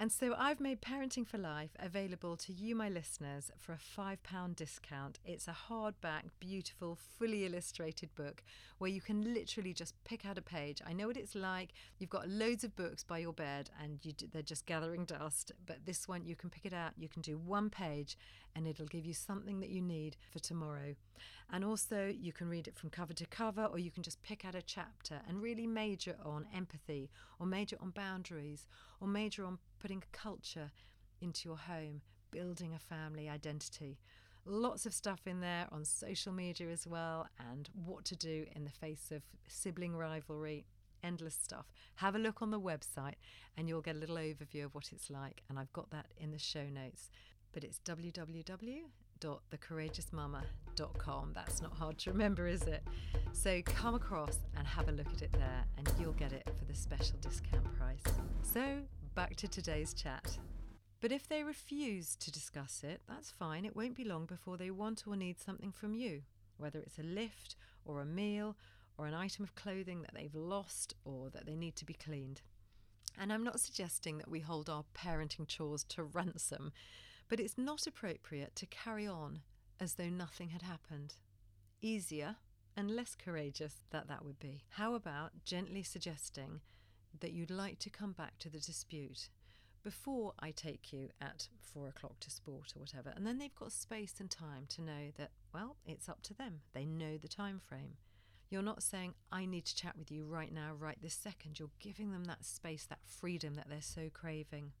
And 0.00 0.12
so 0.12 0.32
I've 0.38 0.60
made 0.60 0.80
Parenting 0.80 1.26
for 1.26 1.38
Life 1.38 1.72
available 1.80 2.36
to 2.36 2.52
you, 2.52 2.76
my 2.76 2.88
listeners, 2.88 3.50
for 3.58 3.72
a 3.72 3.78
£5 3.78 4.54
discount. 4.54 5.18
It's 5.24 5.48
a 5.48 5.56
hardback, 5.68 6.28
beautiful, 6.38 6.96
fully 7.18 7.44
illustrated 7.44 8.14
book 8.14 8.44
where 8.78 8.92
you 8.92 9.00
can 9.00 9.34
literally 9.34 9.72
just 9.72 9.94
pick 10.04 10.24
out 10.24 10.38
a 10.38 10.42
page. 10.42 10.80
I 10.86 10.92
know 10.92 11.08
what 11.08 11.16
it's 11.16 11.34
like. 11.34 11.70
You've 11.98 12.10
got 12.10 12.28
loads 12.28 12.62
of 12.62 12.76
books 12.76 13.02
by 13.02 13.18
your 13.18 13.32
bed 13.32 13.70
and 13.82 13.98
you, 14.04 14.12
they're 14.32 14.40
just 14.40 14.66
gathering 14.66 15.04
dust. 15.04 15.50
But 15.66 15.84
this 15.84 16.06
one, 16.06 16.24
you 16.24 16.36
can 16.36 16.48
pick 16.48 16.64
it 16.64 16.72
out, 16.72 16.92
you 16.96 17.08
can 17.08 17.22
do 17.22 17.36
one 17.36 17.68
page, 17.68 18.16
and 18.54 18.68
it'll 18.68 18.86
give 18.86 19.04
you 19.04 19.14
something 19.14 19.58
that 19.60 19.70
you 19.70 19.82
need 19.82 20.16
for 20.30 20.38
tomorrow. 20.38 20.94
And 21.52 21.64
also, 21.64 22.06
you 22.06 22.32
can 22.32 22.48
read 22.48 22.68
it 22.68 22.76
from 22.76 22.90
cover 22.90 23.14
to 23.14 23.26
cover, 23.26 23.64
or 23.64 23.78
you 23.78 23.90
can 23.90 24.02
just 24.02 24.22
pick 24.22 24.44
out 24.44 24.54
a 24.54 24.62
chapter 24.62 25.20
and 25.26 25.42
really 25.42 25.66
major 25.66 26.16
on 26.24 26.46
empathy, 26.54 27.10
or 27.38 27.46
major 27.46 27.76
on 27.80 27.90
boundaries, 27.90 28.66
or 29.00 29.08
major 29.08 29.44
on 29.44 29.58
putting 29.78 30.02
culture 30.12 30.70
into 31.20 31.48
your 31.48 31.56
home, 31.56 32.02
building 32.30 32.74
a 32.74 32.78
family 32.78 33.28
identity. 33.28 33.98
Lots 34.44 34.86
of 34.86 34.94
stuff 34.94 35.26
in 35.26 35.40
there 35.40 35.66
on 35.70 35.84
social 35.84 36.32
media 36.32 36.70
as 36.70 36.86
well, 36.86 37.26
and 37.50 37.68
what 37.84 38.04
to 38.06 38.16
do 38.16 38.46
in 38.54 38.64
the 38.64 38.70
face 38.70 39.10
of 39.10 39.22
sibling 39.46 39.96
rivalry. 39.96 40.66
Endless 41.04 41.34
stuff. 41.34 41.66
Have 41.96 42.16
a 42.16 42.18
look 42.18 42.42
on 42.42 42.50
the 42.50 42.60
website 42.60 43.14
and 43.56 43.68
you'll 43.68 43.80
get 43.80 43.94
a 43.94 43.98
little 43.98 44.16
overview 44.16 44.64
of 44.64 44.74
what 44.74 44.90
it's 44.90 45.10
like. 45.10 45.42
And 45.48 45.56
I've 45.56 45.72
got 45.72 45.90
that 45.90 46.06
in 46.16 46.32
the 46.32 46.40
show 46.40 46.64
notes. 46.64 47.08
But 47.52 47.62
it's 47.62 47.78
www 47.84 48.80
www.thecourageousmama.com. 49.20 51.32
That's 51.34 51.62
not 51.62 51.72
hard 51.72 51.98
to 51.98 52.10
remember, 52.10 52.46
is 52.46 52.62
it? 52.62 52.82
So 53.32 53.60
come 53.64 53.94
across 53.94 54.38
and 54.56 54.66
have 54.66 54.88
a 54.88 54.92
look 54.92 55.12
at 55.12 55.20
it 55.22 55.32
there, 55.32 55.64
and 55.76 55.92
you'll 55.98 56.12
get 56.12 56.32
it 56.32 56.48
for 56.58 56.64
the 56.64 56.74
special 56.74 57.18
discount 57.20 57.64
price. 57.78 58.02
So 58.42 58.78
back 59.18 59.34
to 59.34 59.48
today's 59.48 59.94
chat. 59.94 60.38
But 61.00 61.10
if 61.10 61.26
they 61.26 61.42
refuse 61.42 62.14
to 62.20 62.30
discuss 62.30 62.84
it, 62.84 63.00
that's 63.08 63.32
fine. 63.32 63.64
It 63.64 63.74
won't 63.74 63.96
be 63.96 64.04
long 64.04 64.26
before 64.26 64.56
they 64.56 64.70
want 64.70 65.02
or 65.08 65.16
need 65.16 65.40
something 65.40 65.72
from 65.72 65.96
you, 65.96 66.22
whether 66.56 66.78
it's 66.78 67.00
a 67.00 67.02
lift 67.02 67.56
or 67.84 68.00
a 68.00 68.06
meal 68.06 68.56
or 68.96 69.08
an 69.08 69.14
item 69.14 69.42
of 69.42 69.56
clothing 69.56 70.02
that 70.02 70.14
they've 70.14 70.36
lost 70.36 70.94
or 71.04 71.30
that 71.30 71.46
they 71.46 71.56
need 71.56 71.74
to 71.74 71.84
be 71.84 71.94
cleaned. 71.94 72.42
And 73.18 73.32
I'm 73.32 73.42
not 73.42 73.58
suggesting 73.58 74.18
that 74.18 74.30
we 74.30 74.38
hold 74.38 74.70
our 74.70 74.84
parenting 74.94 75.48
chores 75.48 75.82
to 75.88 76.04
ransom, 76.04 76.70
but 77.28 77.40
it's 77.40 77.58
not 77.58 77.88
appropriate 77.88 78.54
to 78.54 78.66
carry 78.66 79.08
on 79.08 79.40
as 79.80 79.94
though 79.94 80.10
nothing 80.10 80.50
had 80.50 80.62
happened. 80.62 81.14
Easier 81.82 82.36
and 82.76 82.88
less 82.88 83.16
courageous 83.16 83.82
that 83.90 84.06
that 84.06 84.24
would 84.24 84.38
be. 84.38 84.62
How 84.68 84.94
about 84.94 85.44
gently 85.44 85.82
suggesting 85.82 86.60
that 87.20 87.32
you'd 87.32 87.50
like 87.50 87.78
to 87.80 87.90
come 87.90 88.12
back 88.12 88.38
to 88.40 88.48
the 88.48 88.58
dispute 88.58 89.28
before 89.82 90.32
I 90.40 90.50
take 90.50 90.92
you 90.92 91.08
at 91.20 91.48
four 91.60 91.88
o'clock 91.88 92.20
to 92.20 92.30
sport 92.30 92.72
or 92.76 92.80
whatever. 92.80 93.12
And 93.14 93.26
then 93.26 93.38
they've 93.38 93.54
got 93.54 93.72
space 93.72 94.14
and 94.18 94.30
time 94.30 94.66
to 94.70 94.82
know 94.82 95.12
that, 95.16 95.30
well, 95.54 95.76
it's 95.86 96.08
up 96.08 96.22
to 96.22 96.34
them. 96.34 96.60
They 96.74 96.84
know 96.84 97.16
the 97.16 97.28
time 97.28 97.60
frame. 97.64 97.96
You're 98.50 98.62
not 98.62 98.82
saying, 98.82 99.14
I 99.30 99.44
need 99.44 99.66
to 99.66 99.76
chat 99.76 99.96
with 99.96 100.10
you 100.10 100.24
right 100.24 100.52
now, 100.52 100.72
right 100.78 100.96
this 101.02 101.14
second. 101.14 101.58
You're 101.58 101.70
giving 101.80 102.12
them 102.12 102.24
that 102.24 102.44
space, 102.44 102.86
that 102.86 103.00
freedom 103.04 103.54
that 103.54 103.68
they're 103.68 103.82
so 103.82 104.08
craving 104.12 104.72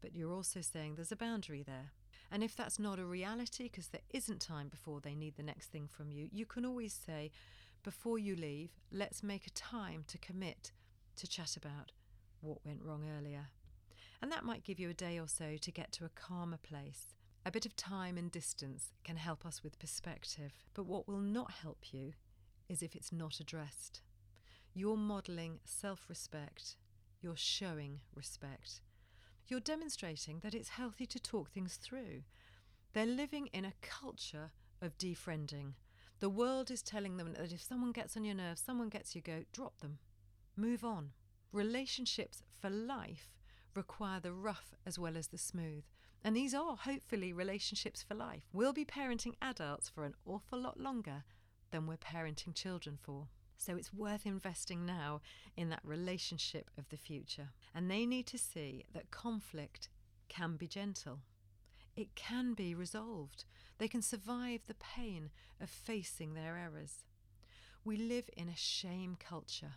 but 0.00 0.14
you're 0.14 0.32
also 0.32 0.60
saying 0.60 0.94
there's 0.94 1.12
a 1.12 1.16
boundary 1.16 1.62
there. 1.62 1.92
And 2.30 2.42
if 2.42 2.56
that's 2.56 2.78
not 2.78 2.98
a 2.98 3.04
reality, 3.04 3.64
because 3.64 3.88
there 3.88 4.00
isn't 4.10 4.40
time 4.40 4.68
before 4.68 5.00
they 5.00 5.14
need 5.14 5.36
the 5.36 5.42
next 5.42 5.66
thing 5.70 5.88
from 5.88 6.10
you, 6.10 6.28
you 6.32 6.44
can 6.44 6.64
always 6.64 6.92
say, 6.92 7.30
before 7.82 8.18
you 8.18 8.34
leave, 8.34 8.70
let's 8.90 9.22
make 9.22 9.46
a 9.46 9.50
time 9.50 10.04
to 10.08 10.18
commit 10.18 10.72
to 11.16 11.26
chat 11.26 11.56
about 11.56 11.92
what 12.40 12.64
went 12.64 12.82
wrong 12.82 13.04
earlier. 13.18 13.48
And 14.22 14.32
that 14.32 14.44
might 14.44 14.64
give 14.64 14.80
you 14.80 14.90
a 14.90 14.94
day 14.94 15.18
or 15.18 15.28
so 15.28 15.56
to 15.60 15.70
get 15.70 15.92
to 15.92 16.04
a 16.04 16.10
calmer 16.10 16.58
place. 16.58 17.14
A 17.44 17.50
bit 17.50 17.66
of 17.66 17.76
time 17.76 18.16
and 18.16 18.30
distance 18.30 18.92
can 19.04 19.16
help 19.16 19.46
us 19.46 19.62
with 19.62 19.78
perspective, 19.78 20.52
but 20.74 20.86
what 20.86 21.06
will 21.06 21.20
not 21.20 21.52
help 21.62 21.92
you 21.92 22.12
is 22.68 22.82
if 22.82 22.96
it's 22.96 23.12
not 23.12 23.40
addressed. 23.40 24.00
You're 24.74 24.96
modelling 24.96 25.60
self 25.64 26.06
respect, 26.08 26.76
you're 27.20 27.36
showing 27.36 28.00
respect, 28.14 28.80
you're 29.46 29.60
demonstrating 29.60 30.40
that 30.40 30.54
it's 30.54 30.70
healthy 30.70 31.06
to 31.06 31.20
talk 31.20 31.50
things 31.50 31.76
through. 31.76 32.22
They're 32.92 33.06
living 33.06 33.46
in 33.52 33.64
a 33.64 33.74
culture 33.80 34.50
of 34.82 34.98
defriending. 34.98 35.74
The 36.18 36.28
world 36.28 36.70
is 36.70 36.82
telling 36.82 37.16
them 37.16 37.34
that 37.34 37.52
if 37.52 37.62
someone 37.62 37.92
gets 37.92 38.16
on 38.16 38.24
your 38.24 38.34
nerves, 38.34 38.62
someone 38.64 38.88
gets 38.88 39.14
you 39.14 39.20
go, 39.20 39.44
drop 39.52 39.78
them, 39.78 39.98
move 40.56 40.84
on. 40.84 41.10
Relationships 41.52 42.42
for 42.60 42.70
life 42.70 43.30
require 43.74 44.20
the 44.20 44.32
rough 44.32 44.74
as 44.84 44.98
well 44.98 45.16
as 45.16 45.28
the 45.28 45.38
smooth. 45.38 45.84
And 46.24 46.36
these 46.36 46.54
are 46.54 46.76
hopefully 46.76 47.32
relationships 47.32 48.02
for 48.02 48.14
life. 48.14 48.42
We'll 48.52 48.72
be 48.72 48.84
parenting 48.84 49.34
adults 49.40 49.88
for 49.88 50.04
an 50.04 50.14
awful 50.24 50.60
lot 50.60 50.80
longer 50.80 51.24
than 51.70 51.86
we're 51.86 51.96
parenting 51.96 52.54
children 52.54 52.98
for. 53.00 53.28
So 53.58 53.76
it's 53.76 53.92
worth 53.92 54.26
investing 54.26 54.84
now 54.84 55.20
in 55.56 55.68
that 55.70 55.84
relationship 55.84 56.70
of 56.76 56.88
the 56.88 56.96
future. 56.96 57.50
And 57.74 57.90
they 57.90 58.06
need 58.06 58.26
to 58.28 58.38
see 58.38 58.84
that 58.92 59.10
conflict 59.10 59.88
can 60.28 60.56
be 60.56 60.66
gentle. 60.66 61.20
It 61.96 62.14
can 62.14 62.54
be 62.54 62.74
resolved. 62.74 63.44
They 63.78 63.88
can 63.88 64.02
survive 64.02 64.62
the 64.66 64.74
pain 64.74 65.30
of 65.60 65.70
facing 65.70 66.34
their 66.34 66.58
errors. 66.58 67.04
We 67.84 67.96
live 67.96 68.28
in 68.36 68.48
a 68.48 68.56
shame 68.56 69.16
culture. 69.18 69.74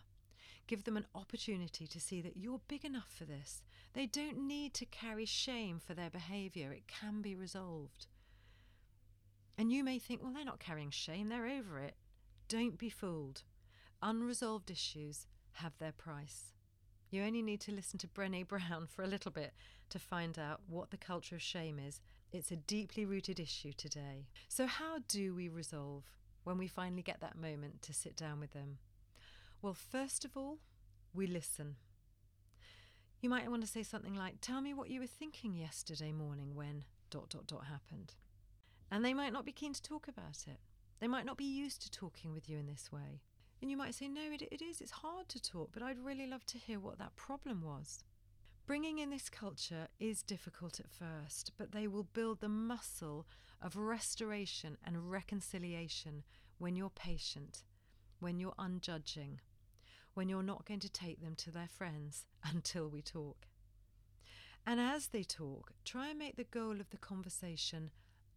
Give 0.66 0.84
them 0.84 0.96
an 0.96 1.06
opportunity 1.14 1.86
to 1.86 2.00
see 2.00 2.20
that 2.20 2.36
you're 2.36 2.60
big 2.68 2.84
enough 2.84 3.12
for 3.16 3.24
this. 3.24 3.62
They 3.92 4.06
don't 4.06 4.46
need 4.46 4.74
to 4.74 4.86
carry 4.86 5.24
shame 5.24 5.80
for 5.84 5.94
their 5.94 6.10
behaviour, 6.10 6.72
it 6.72 6.86
can 6.86 7.22
be 7.22 7.34
resolved. 7.34 8.06
And 9.58 9.72
you 9.72 9.84
may 9.84 9.98
think, 9.98 10.22
well, 10.22 10.32
they're 10.32 10.44
not 10.44 10.60
carrying 10.60 10.90
shame, 10.90 11.28
they're 11.28 11.46
over 11.46 11.80
it. 11.80 11.94
Don't 12.48 12.78
be 12.78 12.88
fooled. 12.88 13.42
Unresolved 14.02 14.70
issues 14.70 15.26
have 15.52 15.76
their 15.78 15.92
price. 15.92 16.54
You 17.10 17.24
only 17.24 17.42
need 17.42 17.60
to 17.62 17.72
listen 17.72 17.98
to 17.98 18.08
Brene 18.08 18.48
Brown 18.48 18.86
for 18.86 19.02
a 19.02 19.08
little 19.08 19.30
bit 19.30 19.52
to 19.90 19.98
find 19.98 20.38
out 20.38 20.60
what 20.68 20.90
the 20.90 20.96
culture 20.96 21.34
of 21.34 21.42
shame 21.42 21.78
is. 21.78 22.00
It's 22.32 22.52
a 22.52 22.56
deeply 22.56 23.04
rooted 23.04 23.40
issue 23.40 23.72
today. 23.76 24.28
So, 24.48 24.66
how 24.66 24.98
do 25.08 25.34
we 25.34 25.48
resolve 25.48 26.04
when 26.44 26.56
we 26.56 26.68
finally 26.68 27.02
get 27.02 27.20
that 27.20 27.36
moment 27.36 27.82
to 27.82 27.92
sit 27.92 28.16
down 28.16 28.38
with 28.38 28.52
them? 28.52 28.78
Well, 29.62 29.74
first 29.74 30.24
of 30.24 30.36
all, 30.36 30.58
we 31.12 31.26
listen. 31.26 31.76
You 33.20 33.28
might 33.28 33.50
want 33.50 33.62
to 33.62 33.68
say 33.68 33.82
something 33.82 34.14
like, 34.14 34.36
Tell 34.40 34.62
me 34.62 34.72
what 34.72 34.88
you 34.88 35.00
were 35.00 35.06
thinking 35.06 35.54
yesterday 35.54 36.12
morning 36.12 36.54
when 36.54 36.84
dot 37.10 37.28
dot 37.28 37.46
dot 37.46 37.66
happened. 37.66 38.14
And 38.90 39.04
they 39.04 39.12
might 39.12 39.34
not 39.34 39.44
be 39.44 39.52
keen 39.52 39.74
to 39.74 39.82
talk 39.82 40.08
about 40.08 40.44
it. 40.46 40.60
They 41.00 41.06
might 41.06 41.26
not 41.26 41.36
be 41.36 41.44
used 41.44 41.82
to 41.82 41.90
talking 41.90 42.32
with 42.32 42.48
you 42.48 42.58
in 42.58 42.66
this 42.66 42.90
way. 42.90 43.20
And 43.60 43.70
you 43.70 43.76
might 43.76 43.94
say, 43.94 44.08
No, 44.08 44.32
it, 44.32 44.42
it 44.50 44.62
is, 44.62 44.80
it's 44.80 44.90
hard 44.90 45.28
to 45.28 45.42
talk, 45.42 45.68
but 45.72 45.82
I'd 45.82 45.98
really 45.98 46.26
love 46.26 46.46
to 46.46 46.58
hear 46.58 46.80
what 46.80 46.98
that 46.98 47.16
problem 47.16 47.62
was. 47.62 48.02
Bringing 48.66 48.98
in 48.98 49.10
this 49.10 49.28
culture 49.28 49.88
is 49.98 50.22
difficult 50.22 50.80
at 50.80 50.88
first, 50.88 51.52
but 51.58 51.72
they 51.72 51.86
will 51.86 52.06
build 52.14 52.40
the 52.40 52.48
muscle 52.48 53.26
of 53.60 53.76
restoration 53.76 54.78
and 54.86 55.10
reconciliation 55.10 56.22
when 56.56 56.76
you're 56.76 56.90
patient, 56.90 57.64
when 58.20 58.38
you're 58.38 58.54
unjudging, 58.58 59.40
when 60.14 60.28
you're 60.28 60.42
not 60.42 60.66
going 60.66 60.80
to 60.80 60.88
take 60.88 61.22
them 61.22 61.34
to 61.36 61.50
their 61.50 61.68
friends 61.68 62.26
until 62.44 62.88
we 62.88 63.02
talk. 63.02 63.46
And 64.66 64.78
as 64.78 65.08
they 65.08 65.22
talk, 65.22 65.72
try 65.84 66.08
and 66.08 66.18
make 66.18 66.36
the 66.36 66.44
goal 66.44 66.80
of 66.80 66.90
the 66.90 66.98
conversation 66.98 67.90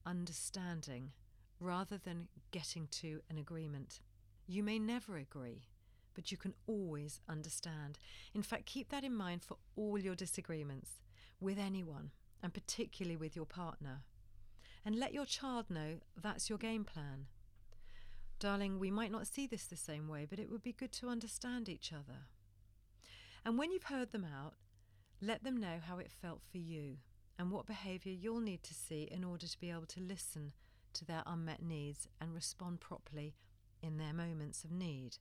understanding 0.05 1.11
rather 1.59 1.97
than 1.97 2.27
getting 2.51 2.87
to 2.87 3.21
an 3.29 3.37
agreement. 3.37 3.99
You 4.47 4.63
may 4.63 4.79
never 4.79 5.17
agree, 5.17 5.67
but 6.13 6.31
you 6.31 6.37
can 6.37 6.53
always 6.67 7.19
understand. 7.27 7.97
In 8.33 8.43
fact, 8.43 8.65
keep 8.65 8.89
that 8.89 9.03
in 9.03 9.15
mind 9.15 9.43
for 9.43 9.57
all 9.75 9.97
your 9.97 10.15
disagreements 10.15 11.01
with 11.39 11.57
anyone, 11.57 12.11
and 12.41 12.53
particularly 12.53 13.15
with 13.17 13.35
your 13.35 13.45
partner. 13.45 14.01
And 14.85 14.97
let 14.97 15.13
your 15.13 15.25
child 15.25 15.69
know 15.69 15.99
that's 16.21 16.49
your 16.49 16.57
game 16.57 16.83
plan. 16.83 17.27
Darling, 18.43 18.77
we 18.77 18.91
might 18.91 19.09
not 19.09 19.25
see 19.25 19.47
this 19.47 19.67
the 19.67 19.77
same 19.77 20.09
way, 20.09 20.27
but 20.29 20.37
it 20.37 20.51
would 20.51 20.61
be 20.61 20.73
good 20.73 20.91
to 20.91 21.07
understand 21.07 21.69
each 21.69 21.93
other. 21.93 22.27
And 23.45 23.57
when 23.57 23.71
you've 23.71 23.83
heard 23.83 24.11
them 24.11 24.25
out, 24.25 24.55
let 25.21 25.45
them 25.45 25.55
know 25.55 25.79
how 25.81 25.97
it 25.97 26.11
felt 26.11 26.41
for 26.51 26.57
you 26.57 26.97
and 27.39 27.49
what 27.49 27.65
behaviour 27.65 28.11
you'll 28.11 28.41
need 28.41 28.61
to 28.63 28.73
see 28.73 29.07
in 29.09 29.23
order 29.23 29.47
to 29.47 29.59
be 29.61 29.71
able 29.71 29.85
to 29.85 30.01
listen 30.01 30.51
to 30.91 31.05
their 31.05 31.23
unmet 31.25 31.63
needs 31.63 32.09
and 32.19 32.35
respond 32.35 32.81
properly 32.81 33.33
in 33.81 33.95
their 33.95 34.11
moments 34.11 34.65
of 34.65 34.73
need. 34.73 35.19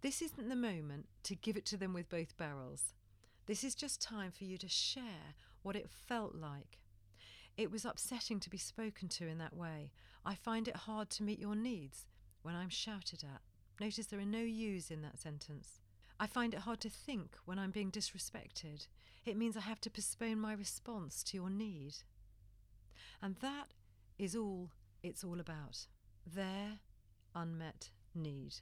This 0.00 0.22
isn't 0.22 0.48
the 0.48 0.54
moment 0.54 1.06
to 1.24 1.34
give 1.34 1.56
it 1.56 1.66
to 1.66 1.76
them 1.76 1.92
with 1.92 2.08
both 2.08 2.36
barrels. 2.36 2.94
This 3.46 3.64
is 3.64 3.74
just 3.74 4.00
time 4.00 4.30
for 4.30 4.44
you 4.44 4.56
to 4.58 4.68
share 4.68 5.34
what 5.62 5.74
it 5.74 5.90
felt 5.90 6.36
like. 6.36 6.78
It 7.56 7.70
was 7.70 7.84
upsetting 7.84 8.40
to 8.40 8.50
be 8.50 8.58
spoken 8.58 9.08
to 9.10 9.28
in 9.28 9.38
that 9.38 9.56
way. 9.56 9.90
I 10.24 10.34
find 10.34 10.66
it 10.66 10.76
hard 10.76 11.10
to 11.10 11.22
meet 11.22 11.38
your 11.38 11.54
needs 11.54 12.06
when 12.42 12.54
I'm 12.54 12.68
shouted 12.68 13.22
at. 13.22 13.42
Notice 13.80 14.06
there 14.06 14.20
are 14.20 14.24
no 14.24 14.40
yous 14.40 14.90
in 14.90 15.02
that 15.02 15.18
sentence. 15.18 15.80
I 16.18 16.26
find 16.26 16.54
it 16.54 16.60
hard 16.60 16.80
to 16.80 16.90
think 16.90 17.36
when 17.44 17.58
I'm 17.58 17.70
being 17.70 17.90
disrespected. 17.90 18.86
It 19.24 19.36
means 19.36 19.56
I 19.56 19.60
have 19.60 19.80
to 19.82 19.90
postpone 19.90 20.40
my 20.40 20.52
response 20.52 21.22
to 21.24 21.36
your 21.36 21.50
need. 21.50 21.96
And 23.22 23.36
that 23.36 23.74
is 24.18 24.36
all 24.36 24.70
it's 25.02 25.22
all 25.22 25.38
about 25.38 25.86
their 26.26 26.80
unmet 27.34 27.90
need. 28.14 28.54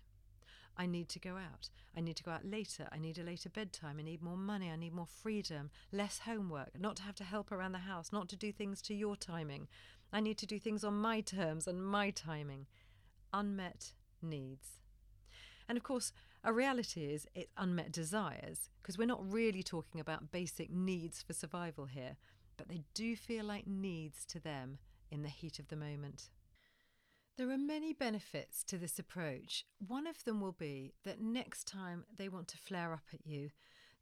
I 0.76 0.86
need 0.86 1.08
to 1.10 1.18
go 1.18 1.36
out. 1.36 1.68
I 1.96 2.00
need 2.00 2.16
to 2.16 2.22
go 2.22 2.30
out 2.30 2.44
later. 2.44 2.88
I 2.90 2.98
need 2.98 3.18
a 3.18 3.22
later 3.22 3.50
bedtime. 3.50 3.96
I 3.98 4.02
need 4.02 4.22
more 4.22 4.36
money. 4.36 4.70
I 4.70 4.76
need 4.76 4.94
more 4.94 5.06
freedom, 5.06 5.70
less 5.92 6.20
homework, 6.20 6.80
not 6.80 6.96
to 6.96 7.02
have 7.02 7.14
to 7.16 7.24
help 7.24 7.52
around 7.52 7.72
the 7.72 7.78
house, 7.78 8.12
not 8.12 8.28
to 8.30 8.36
do 8.36 8.52
things 8.52 8.80
to 8.82 8.94
your 8.94 9.16
timing. 9.16 9.68
I 10.12 10.20
need 10.20 10.38
to 10.38 10.46
do 10.46 10.58
things 10.58 10.84
on 10.84 10.94
my 10.94 11.20
terms 11.20 11.66
and 11.66 11.84
my 11.84 12.10
timing. 12.10 12.66
Unmet 13.32 13.92
needs. 14.20 14.78
And 15.68 15.78
of 15.78 15.84
course, 15.84 16.12
a 16.44 16.52
reality 16.52 17.04
is 17.04 17.26
it's 17.34 17.52
unmet 17.56 17.92
desires, 17.92 18.68
because 18.82 18.98
we're 18.98 19.06
not 19.06 19.32
really 19.32 19.62
talking 19.62 20.00
about 20.00 20.32
basic 20.32 20.70
needs 20.70 21.22
for 21.22 21.32
survival 21.32 21.86
here, 21.86 22.16
but 22.56 22.68
they 22.68 22.82
do 22.94 23.14
feel 23.14 23.44
like 23.44 23.66
needs 23.66 24.24
to 24.26 24.40
them 24.40 24.78
in 25.10 25.22
the 25.22 25.28
heat 25.28 25.58
of 25.58 25.68
the 25.68 25.76
moment. 25.76 26.30
There 27.38 27.50
are 27.50 27.58
many 27.58 27.94
benefits 27.94 28.62
to 28.64 28.76
this 28.76 28.98
approach. 28.98 29.64
One 29.86 30.06
of 30.06 30.22
them 30.24 30.42
will 30.42 30.52
be 30.52 30.92
that 31.04 31.22
next 31.22 31.66
time 31.66 32.04
they 32.14 32.28
want 32.28 32.46
to 32.48 32.58
flare 32.58 32.92
up 32.92 33.06
at 33.14 33.26
you, 33.26 33.50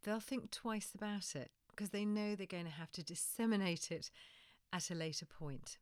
they'll 0.03 0.19
think 0.19 0.51
twice 0.51 0.95
about 0.97 1.37
it 1.37 1.53
because 1.69 1.91
they 1.91 2.05
know 2.05 2.35
they're 2.35 2.47
going 2.47 2.65
to 2.65 2.71
have 2.73 2.91
to 2.93 3.05
disseminate 3.05 3.93
it 3.93 4.11
at 4.73 4.91
a 4.91 4.97
later 4.97 5.27
point. 5.27 5.79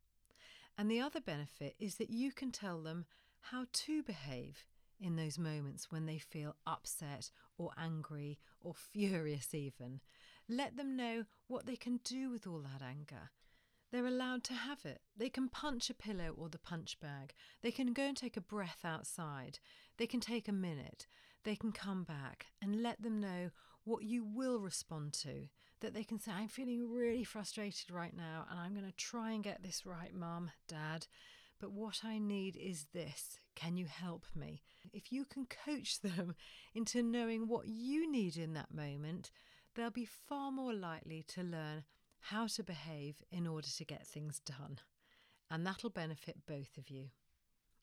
And 0.76 0.90
the 0.90 1.00
other 1.00 1.22
benefit 1.22 1.74
is 1.78 1.94
that 1.94 2.10
you 2.10 2.32
can 2.32 2.52
tell 2.52 2.82
them 2.82 3.06
how 3.40 3.64
to 3.72 4.02
behave 4.02 4.66
in 5.00 5.16
those 5.16 5.38
moments 5.38 5.90
when 5.90 6.04
they 6.04 6.18
feel 6.18 6.54
upset 6.66 7.30
or 7.56 7.70
angry 7.78 8.38
or 8.60 8.74
furious, 8.92 9.54
even. 9.54 10.00
Let 10.50 10.76
them 10.76 10.96
know 10.96 11.24
what 11.46 11.64
they 11.64 11.76
can 11.76 12.00
do 12.04 12.30
with 12.30 12.46
all 12.46 12.60
that 12.60 12.82
anger 12.86 13.30
they're 13.90 14.06
allowed 14.06 14.44
to 14.44 14.54
have 14.54 14.84
it. 14.84 15.00
They 15.16 15.30
can 15.30 15.48
punch 15.48 15.88
a 15.88 15.94
pillow 15.94 16.34
or 16.36 16.48
the 16.48 16.58
punch 16.58 17.00
bag. 17.00 17.32
They 17.62 17.70
can 17.70 17.92
go 17.92 18.02
and 18.02 18.16
take 18.16 18.36
a 18.36 18.42
breath 18.42 18.80
outside. 18.84 19.58
They 19.96 20.06
can 20.06 20.20
take 20.20 20.48
a 20.48 20.52
minute. 20.52 21.06
They 21.44 21.56
can 21.56 21.72
come 21.72 22.04
back 22.04 22.46
and 22.60 22.82
let 22.82 23.02
them 23.02 23.20
know 23.20 23.50
what 23.84 24.04
you 24.04 24.24
will 24.24 24.60
respond 24.60 25.14
to. 25.14 25.48
That 25.80 25.94
they 25.94 26.04
can 26.04 26.18
say, 26.18 26.32
I'm 26.32 26.48
feeling 26.48 26.90
really 26.90 27.24
frustrated 27.24 27.90
right 27.90 28.14
now 28.14 28.46
and 28.50 28.58
I'm 28.58 28.74
going 28.74 28.84
to 28.84 28.96
try 28.96 29.30
and 29.30 29.44
get 29.44 29.62
this 29.62 29.86
right, 29.86 30.14
mum, 30.14 30.50
dad. 30.66 31.06
But 31.60 31.72
what 31.72 32.00
I 32.04 32.18
need 32.18 32.56
is 32.56 32.86
this. 32.92 33.38
Can 33.54 33.76
you 33.76 33.86
help 33.86 34.24
me? 34.34 34.62
If 34.92 35.10
you 35.10 35.24
can 35.24 35.46
coach 35.46 36.00
them 36.02 36.34
into 36.74 37.02
knowing 37.02 37.48
what 37.48 37.66
you 37.66 38.10
need 38.10 38.36
in 38.36 38.52
that 38.54 38.74
moment, 38.74 39.30
they'll 39.74 39.90
be 39.90 40.08
far 40.28 40.52
more 40.52 40.74
likely 40.74 41.24
to 41.28 41.42
learn 41.42 41.84
how 42.20 42.46
to 42.46 42.62
behave 42.62 43.22
in 43.30 43.46
order 43.46 43.68
to 43.68 43.84
get 43.84 44.06
things 44.06 44.40
done. 44.40 44.78
And 45.50 45.66
that'll 45.66 45.90
benefit 45.90 46.46
both 46.46 46.76
of 46.76 46.90
you. 46.90 47.06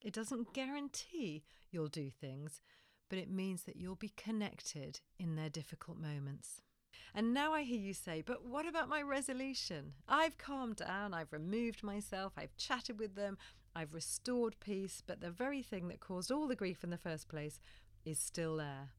It 0.02 0.14
doesn't 0.14 0.54
guarantee 0.54 1.44
you'll 1.72 1.88
do 1.88 2.10
things, 2.10 2.62
but 3.10 3.20
it 3.20 3.30
means 3.30 3.64
that 3.64 3.76
you'll 3.76 3.96
be 3.96 4.14
connected 4.16 5.00
in 5.18 5.36
their 5.36 5.50
difficult 5.50 5.98
moments. 5.98 6.62
And 7.14 7.34
now 7.34 7.54
I 7.54 7.64
hear 7.64 7.80
you 7.80 7.94
say, 7.94 8.22
but 8.22 8.46
what 8.46 8.68
about 8.68 8.90
my 8.90 9.02
resolution? 9.02 9.94
I've 10.08 10.38
calmed 10.38 10.78
down, 10.78 11.14
I've 11.14 11.34
removed 11.34 11.84
myself, 11.84 12.34
I've 12.38 12.56
chatted 12.58 13.00
with 13.00 13.16
them, 13.16 13.38
I've 13.76 13.94
restored 13.94 14.56
peace, 14.60 15.02
but 15.06 15.22
the 15.22 15.32
very 15.32 15.62
thing 15.62 15.88
that 15.88 16.00
caused 16.00 16.32
all 16.32 16.48
the 16.48 16.56
grief 16.56 16.84
in 16.84 16.90
the 16.90 16.98
first 16.98 17.28
place 17.28 17.60
is 18.06 18.20
still 18.20 18.58
there 18.58 18.92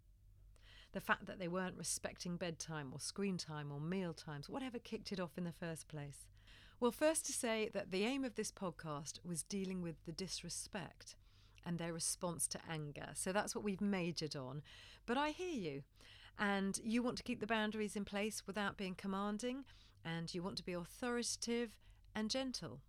the 0.97 1.01
fact 1.03 1.27
that 1.27 1.39
they 1.39 1.47
weren't 1.47 1.77
respecting 1.77 2.39
bedtime 2.39 2.89
or 2.91 2.99
screen 2.99 3.37
time 3.37 3.71
or 3.71 3.79
meal 3.79 4.15
times, 4.15 4.49
whatever 4.49 4.79
kicked 4.79 5.13
it 5.13 5.21
off 5.21 5.37
in 5.37 5.45
the 5.45 5.53
first 5.53 5.89
place. 5.89 6.27
Well, 6.81 6.91
first 6.91 7.27
to 7.27 7.35
say 7.35 7.69
that 7.75 7.91
the 7.91 8.05
aim 8.05 8.25
of 8.25 8.35
this 8.35 8.51
podcast 8.51 9.19
was 9.23 9.43
dealing 9.43 9.83
with 9.83 9.97
the 10.07 10.13
disrespect 10.13 11.15
and 11.67 11.79
their 11.79 11.93
response 11.93 12.47
to 12.47 12.61
anger. 12.67 13.09
So 13.13 13.31
that's 13.31 13.55
what 13.55 13.63
we've 13.63 13.83
majored 13.83 14.37
on. 14.37 14.63
But 15.05 15.19
I 15.19 15.33
hear 15.33 15.53
you. 15.53 15.83
And 16.39 16.81
you 16.83 17.03
want 17.03 17.19
to 17.19 17.23
keep 17.23 17.41
the 17.41 17.47
boundaries 17.47 17.95
in 17.95 18.07
place 18.07 18.45
without 18.47 18.79
being 18.79 18.95
commanding, 18.95 19.65
and 20.03 20.35
you 20.35 20.43
want 20.43 20.57
to 20.57 20.65
be 20.65 20.73
authoritative 20.73 21.77
and 22.15 22.31
gentle. 22.31 22.81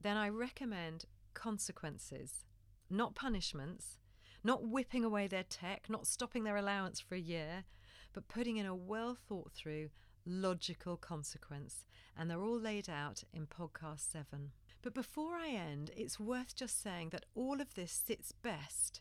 Then 0.00 0.16
I 0.16 0.28
recommend 0.28 1.06
consequences, 1.34 2.44
not 2.88 3.16
punishments, 3.16 3.98
not 4.44 4.66
whipping 4.66 5.04
away 5.04 5.26
their 5.26 5.44
tech, 5.44 5.86
not 5.88 6.06
stopping 6.06 6.44
their 6.44 6.56
allowance 6.56 7.00
for 7.00 7.14
a 7.14 7.20
year, 7.20 7.64
but 8.12 8.28
putting 8.28 8.56
in 8.56 8.66
a 8.66 8.74
well 8.74 9.16
thought 9.28 9.52
through, 9.52 9.90
logical 10.24 10.96
consequence. 10.96 11.84
And 12.16 12.30
they're 12.30 12.42
all 12.42 12.58
laid 12.58 12.88
out 12.88 13.22
in 13.32 13.46
podcast 13.46 14.10
seven. 14.10 14.52
But 14.82 14.94
before 14.94 15.34
I 15.34 15.48
end, 15.48 15.90
it's 15.96 16.20
worth 16.20 16.54
just 16.54 16.82
saying 16.82 17.10
that 17.10 17.26
all 17.34 17.60
of 17.60 17.74
this 17.74 17.92
sits 17.92 18.32
best 18.32 19.00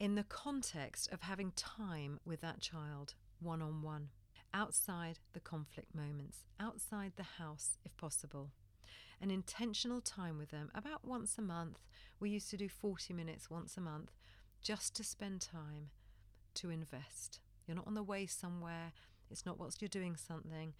in 0.00 0.14
the 0.14 0.24
context 0.24 1.12
of 1.12 1.22
having 1.22 1.52
time 1.52 2.20
with 2.24 2.40
that 2.40 2.60
child 2.60 3.14
one 3.40 3.62
on 3.62 3.82
one, 3.82 4.08
outside 4.54 5.18
the 5.32 5.40
conflict 5.40 5.94
moments, 5.94 6.44
outside 6.58 7.12
the 7.16 7.22
house 7.22 7.78
if 7.84 7.96
possible. 7.96 8.50
An 9.20 9.30
intentional 9.30 10.00
time 10.00 10.38
with 10.38 10.50
them 10.50 10.70
about 10.74 11.04
once 11.04 11.36
a 11.38 11.42
month. 11.42 11.78
We 12.20 12.30
used 12.30 12.50
to 12.50 12.56
do 12.56 12.68
40 12.68 13.12
minutes 13.12 13.50
once 13.50 13.76
a 13.76 13.80
month 13.80 14.12
just 14.62 14.94
to 14.96 15.04
spend 15.04 15.40
time 15.40 15.90
to 16.54 16.70
invest 16.70 17.40
You're 17.68 17.76
not 17.76 17.86
on 17.86 17.94
the 17.94 18.02
way 18.02 18.26
somewhere. 18.26 18.92
It's 19.30 19.44
not 19.44 19.58
whilst 19.58 19.82
you're 19.82 19.90
doing 19.90 20.16
something, 20.16 20.72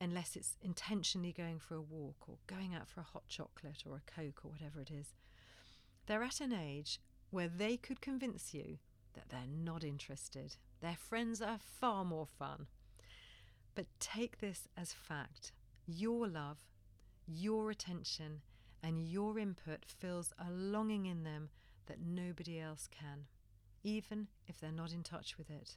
unless 0.00 0.36
it's 0.36 0.56
intentionally 0.60 1.32
going 1.32 1.58
for 1.58 1.76
a 1.76 1.80
walk 1.80 2.28
or 2.28 2.36
going 2.46 2.74
out 2.74 2.88
for 2.88 3.00
a 3.00 3.04
hot 3.04 3.26
chocolate 3.26 3.84
or 3.86 3.96
a 3.96 4.10
Coke 4.10 4.44
or 4.44 4.50
whatever 4.50 4.82
it 4.82 4.90
is. 4.90 5.14
They're 6.06 6.22
at 6.22 6.40
an 6.40 6.52
age 6.52 7.00
where 7.30 7.48
they 7.48 7.78
could 7.78 8.02
convince 8.02 8.52
you 8.52 8.78
that 9.14 9.30
they're 9.30 9.40
not 9.48 9.82
interested. 9.82 10.56
Their 10.82 10.96
friends 10.96 11.40
are 11.40 11.58
far 11.58 12.04
more 12.04 12.26
fun. 12.26 12.66
But 13.74 13.86
take 13.98 14.40
this 14.40 14.68
as 14.76 14.92
fact 14.92 15.52
your 15.86 16.28
love, 16.28 16.58
your 17.26 17.70
attention, 17.70 18.42
and 18.82 19.08
your 19.08 19.38
input 19.38 19.84
fills 19.86 20.32
a 20.38 20.50
longing 20.50 21.06
in 21.06 21.24
them 21.24 21.48
that 21.90 22.00
nobody 22.00 22.60
else 22.60 22.88
can, 22.90 23.24
even 23.82 24.28
if 24.46 24.60
they're 24.60 24.72
not 24.72 24.92
in 24.92 25.02
touch 25.02 25.36
with 25.36 25.50
it. 25.50 25.76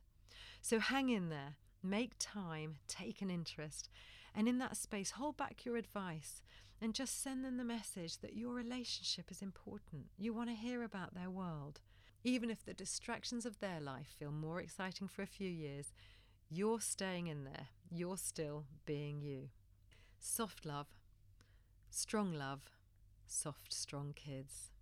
So 0.61 0.79
hang 0.79 1.09
in 1.09 1.29
there, 1.29 1.55
make 1.81 2.13
time, 2.19 2.75
take 2.87 3.21
an 3.21 3.31
interest, 3.31 3.89
and 4.35 4.47
in 4.47 4.59
that 4.59 4.77
space, 4.77 5.11
hold 5.11 5.37
back 5.37 5.65
your 5.65 5.75
advice 5.75 6.43
and 6.79 6.93
just 6.93 7.21
send 7.21 7.43
them 7.43 7.57
the 7.57 7.63
message 7.63 8.19
that 8.19 8.35
your 8.35 8.53
relationship 8.53 9.31
is 9.31 9.41
important. 9.41 10.07
You 10.17 10.33
want 10.33 10.49
to 10.49 10.55
hear 10.55 10.83
about 10.83 11.15
their 11.15 11.29
world. 11.29 11.79
Even 12.23 12.49
if 12.49 12.63
the 12.63 12.73
distractions 12.73 13.45
of 13.45 13.59
their 13.59 13.79
life 13.79 14.07
feel 14.19 14.31
more 14.31 14.59
exciting 14.59 15.07
for 15.07 15.21
a 15.21 15.27
few 15.27 15.49
years, 15.49 15.93
you're 16.49 16.81
staying 16.81 17.27
in 17.27 17.45
there. 17.45 17.67
You're 17.89 18.17
still 18.17 18.65
being 18.85 19.21
you. 19.21 19.49
Soft 20.19 20.65
love, 20.65 20.87
strong 21.89 22.33
love, 22.33 22.61
soft, 23.27 23.73
strong 23.73 24.13
kids. 24.13 24.72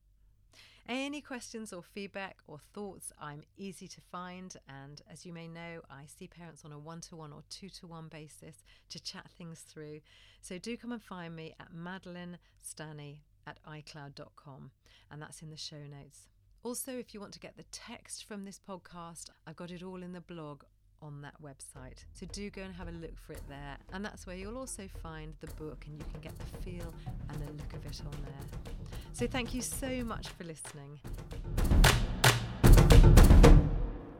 Any 0.89 1.21
questions 1.21 1.71
or 1.71 1.83
feedback 1.83 2.37
or 2.47 2.59
thoughts, 2.73 3.11
I'm 3.19 3.43
easy 3.57 3.87
to 3.87 4.01
find. 4.11 4.55
And 4.67 5.01
as 5.11 5.25
you 5.25 5.33
may 5.33 5.47
know, 5.47 5.81
I 5.89 6.05
see 6.05 6.27
parents 6.27 6.65
on 6.65 6.71
a 6.71 6.79
one 6.79 7.01
to 7.01 7.15
one 7.15 7.31
or 7.31 7.43
two 7.49 7.69
to 7.69 7.87
one 7.87 8.07
basis 8.07 8.63
to 8.89 9.01
chat 9.01 9.29
things 9.37 9.61
through. 9.61 10.01
So 10.41 10.57
do 10.57 10.75
come 10.77 10.91
and 10.91 11.01
find 11.01 11.35
me 11.35 11.53
at 11.59 11.73
Madeleine 11.73 12.37
Stani 12.63 13.19
at 13.47 13.59
iCloud.com, 13.67 14.71
and 15.09 15.21
that's 15.21 15.41
in 15.41 15.49
the 15.49 15.57
show 15.57 15.83
notes. 15.89 16.27
Also, 16.63 16.91
if 16.91 17.13
you 17.13 17.19
want 17.19 17.33
to 17.33 17.39
get 17.39 17.57
the 17.57 17.65
text 17.71 18.25
from 18.25 18.45
this 18.45 18.59
podcast, 18.59 19.29
I've 19.47 19.55
got 19.55 19.71
it 19.71 19.81
all 19.81 20.03
in 20.03 20.13
the 20.13 20.21
blog 20.21 20.63
on 21.01 21.21
that 21.21 21.35
website. 21.43 22.05
So 22.13 22.25
do 22.31 22.49
go 22.49 22.61
and 22.61 22.73
have 22.73 22.87
a 22.87 22.91
look 22.91 23.17
for 23.19 23.33
it 23.33 23.41
there. 23.49 23.77
And 23.93 24.03
that's 24.03 24.25
where 24.27 24.35
you'll 24.35 24.57
also 24.57 24.87
find 25.01 25.33
the 25.39 25.47
book 25.47 25.85
and 25.87 25.97
you 25.97 26.05
can 26.11 26.21
get 26.21 26.33
the 26.37 26.57
feel 26.63 26.93
and 27.29 27.47
the 27.47 27.51
look 27.53 27.73
of 27.73 27.85
it 27.85 28.01
on 28.01 28.11
there. 28.23 28.75
So 29.13 29.27
thank 29.27 29.53
you 29.53 29.61
so 29.61 30.03
much 30.03 30.29
for 30.29 30.43
listening. 30.43 30.99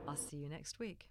I'll 0.08 0.18
see 0.18 0.38
you 0.38 0.50
next 0.50 0.80
week. 0.80 1.06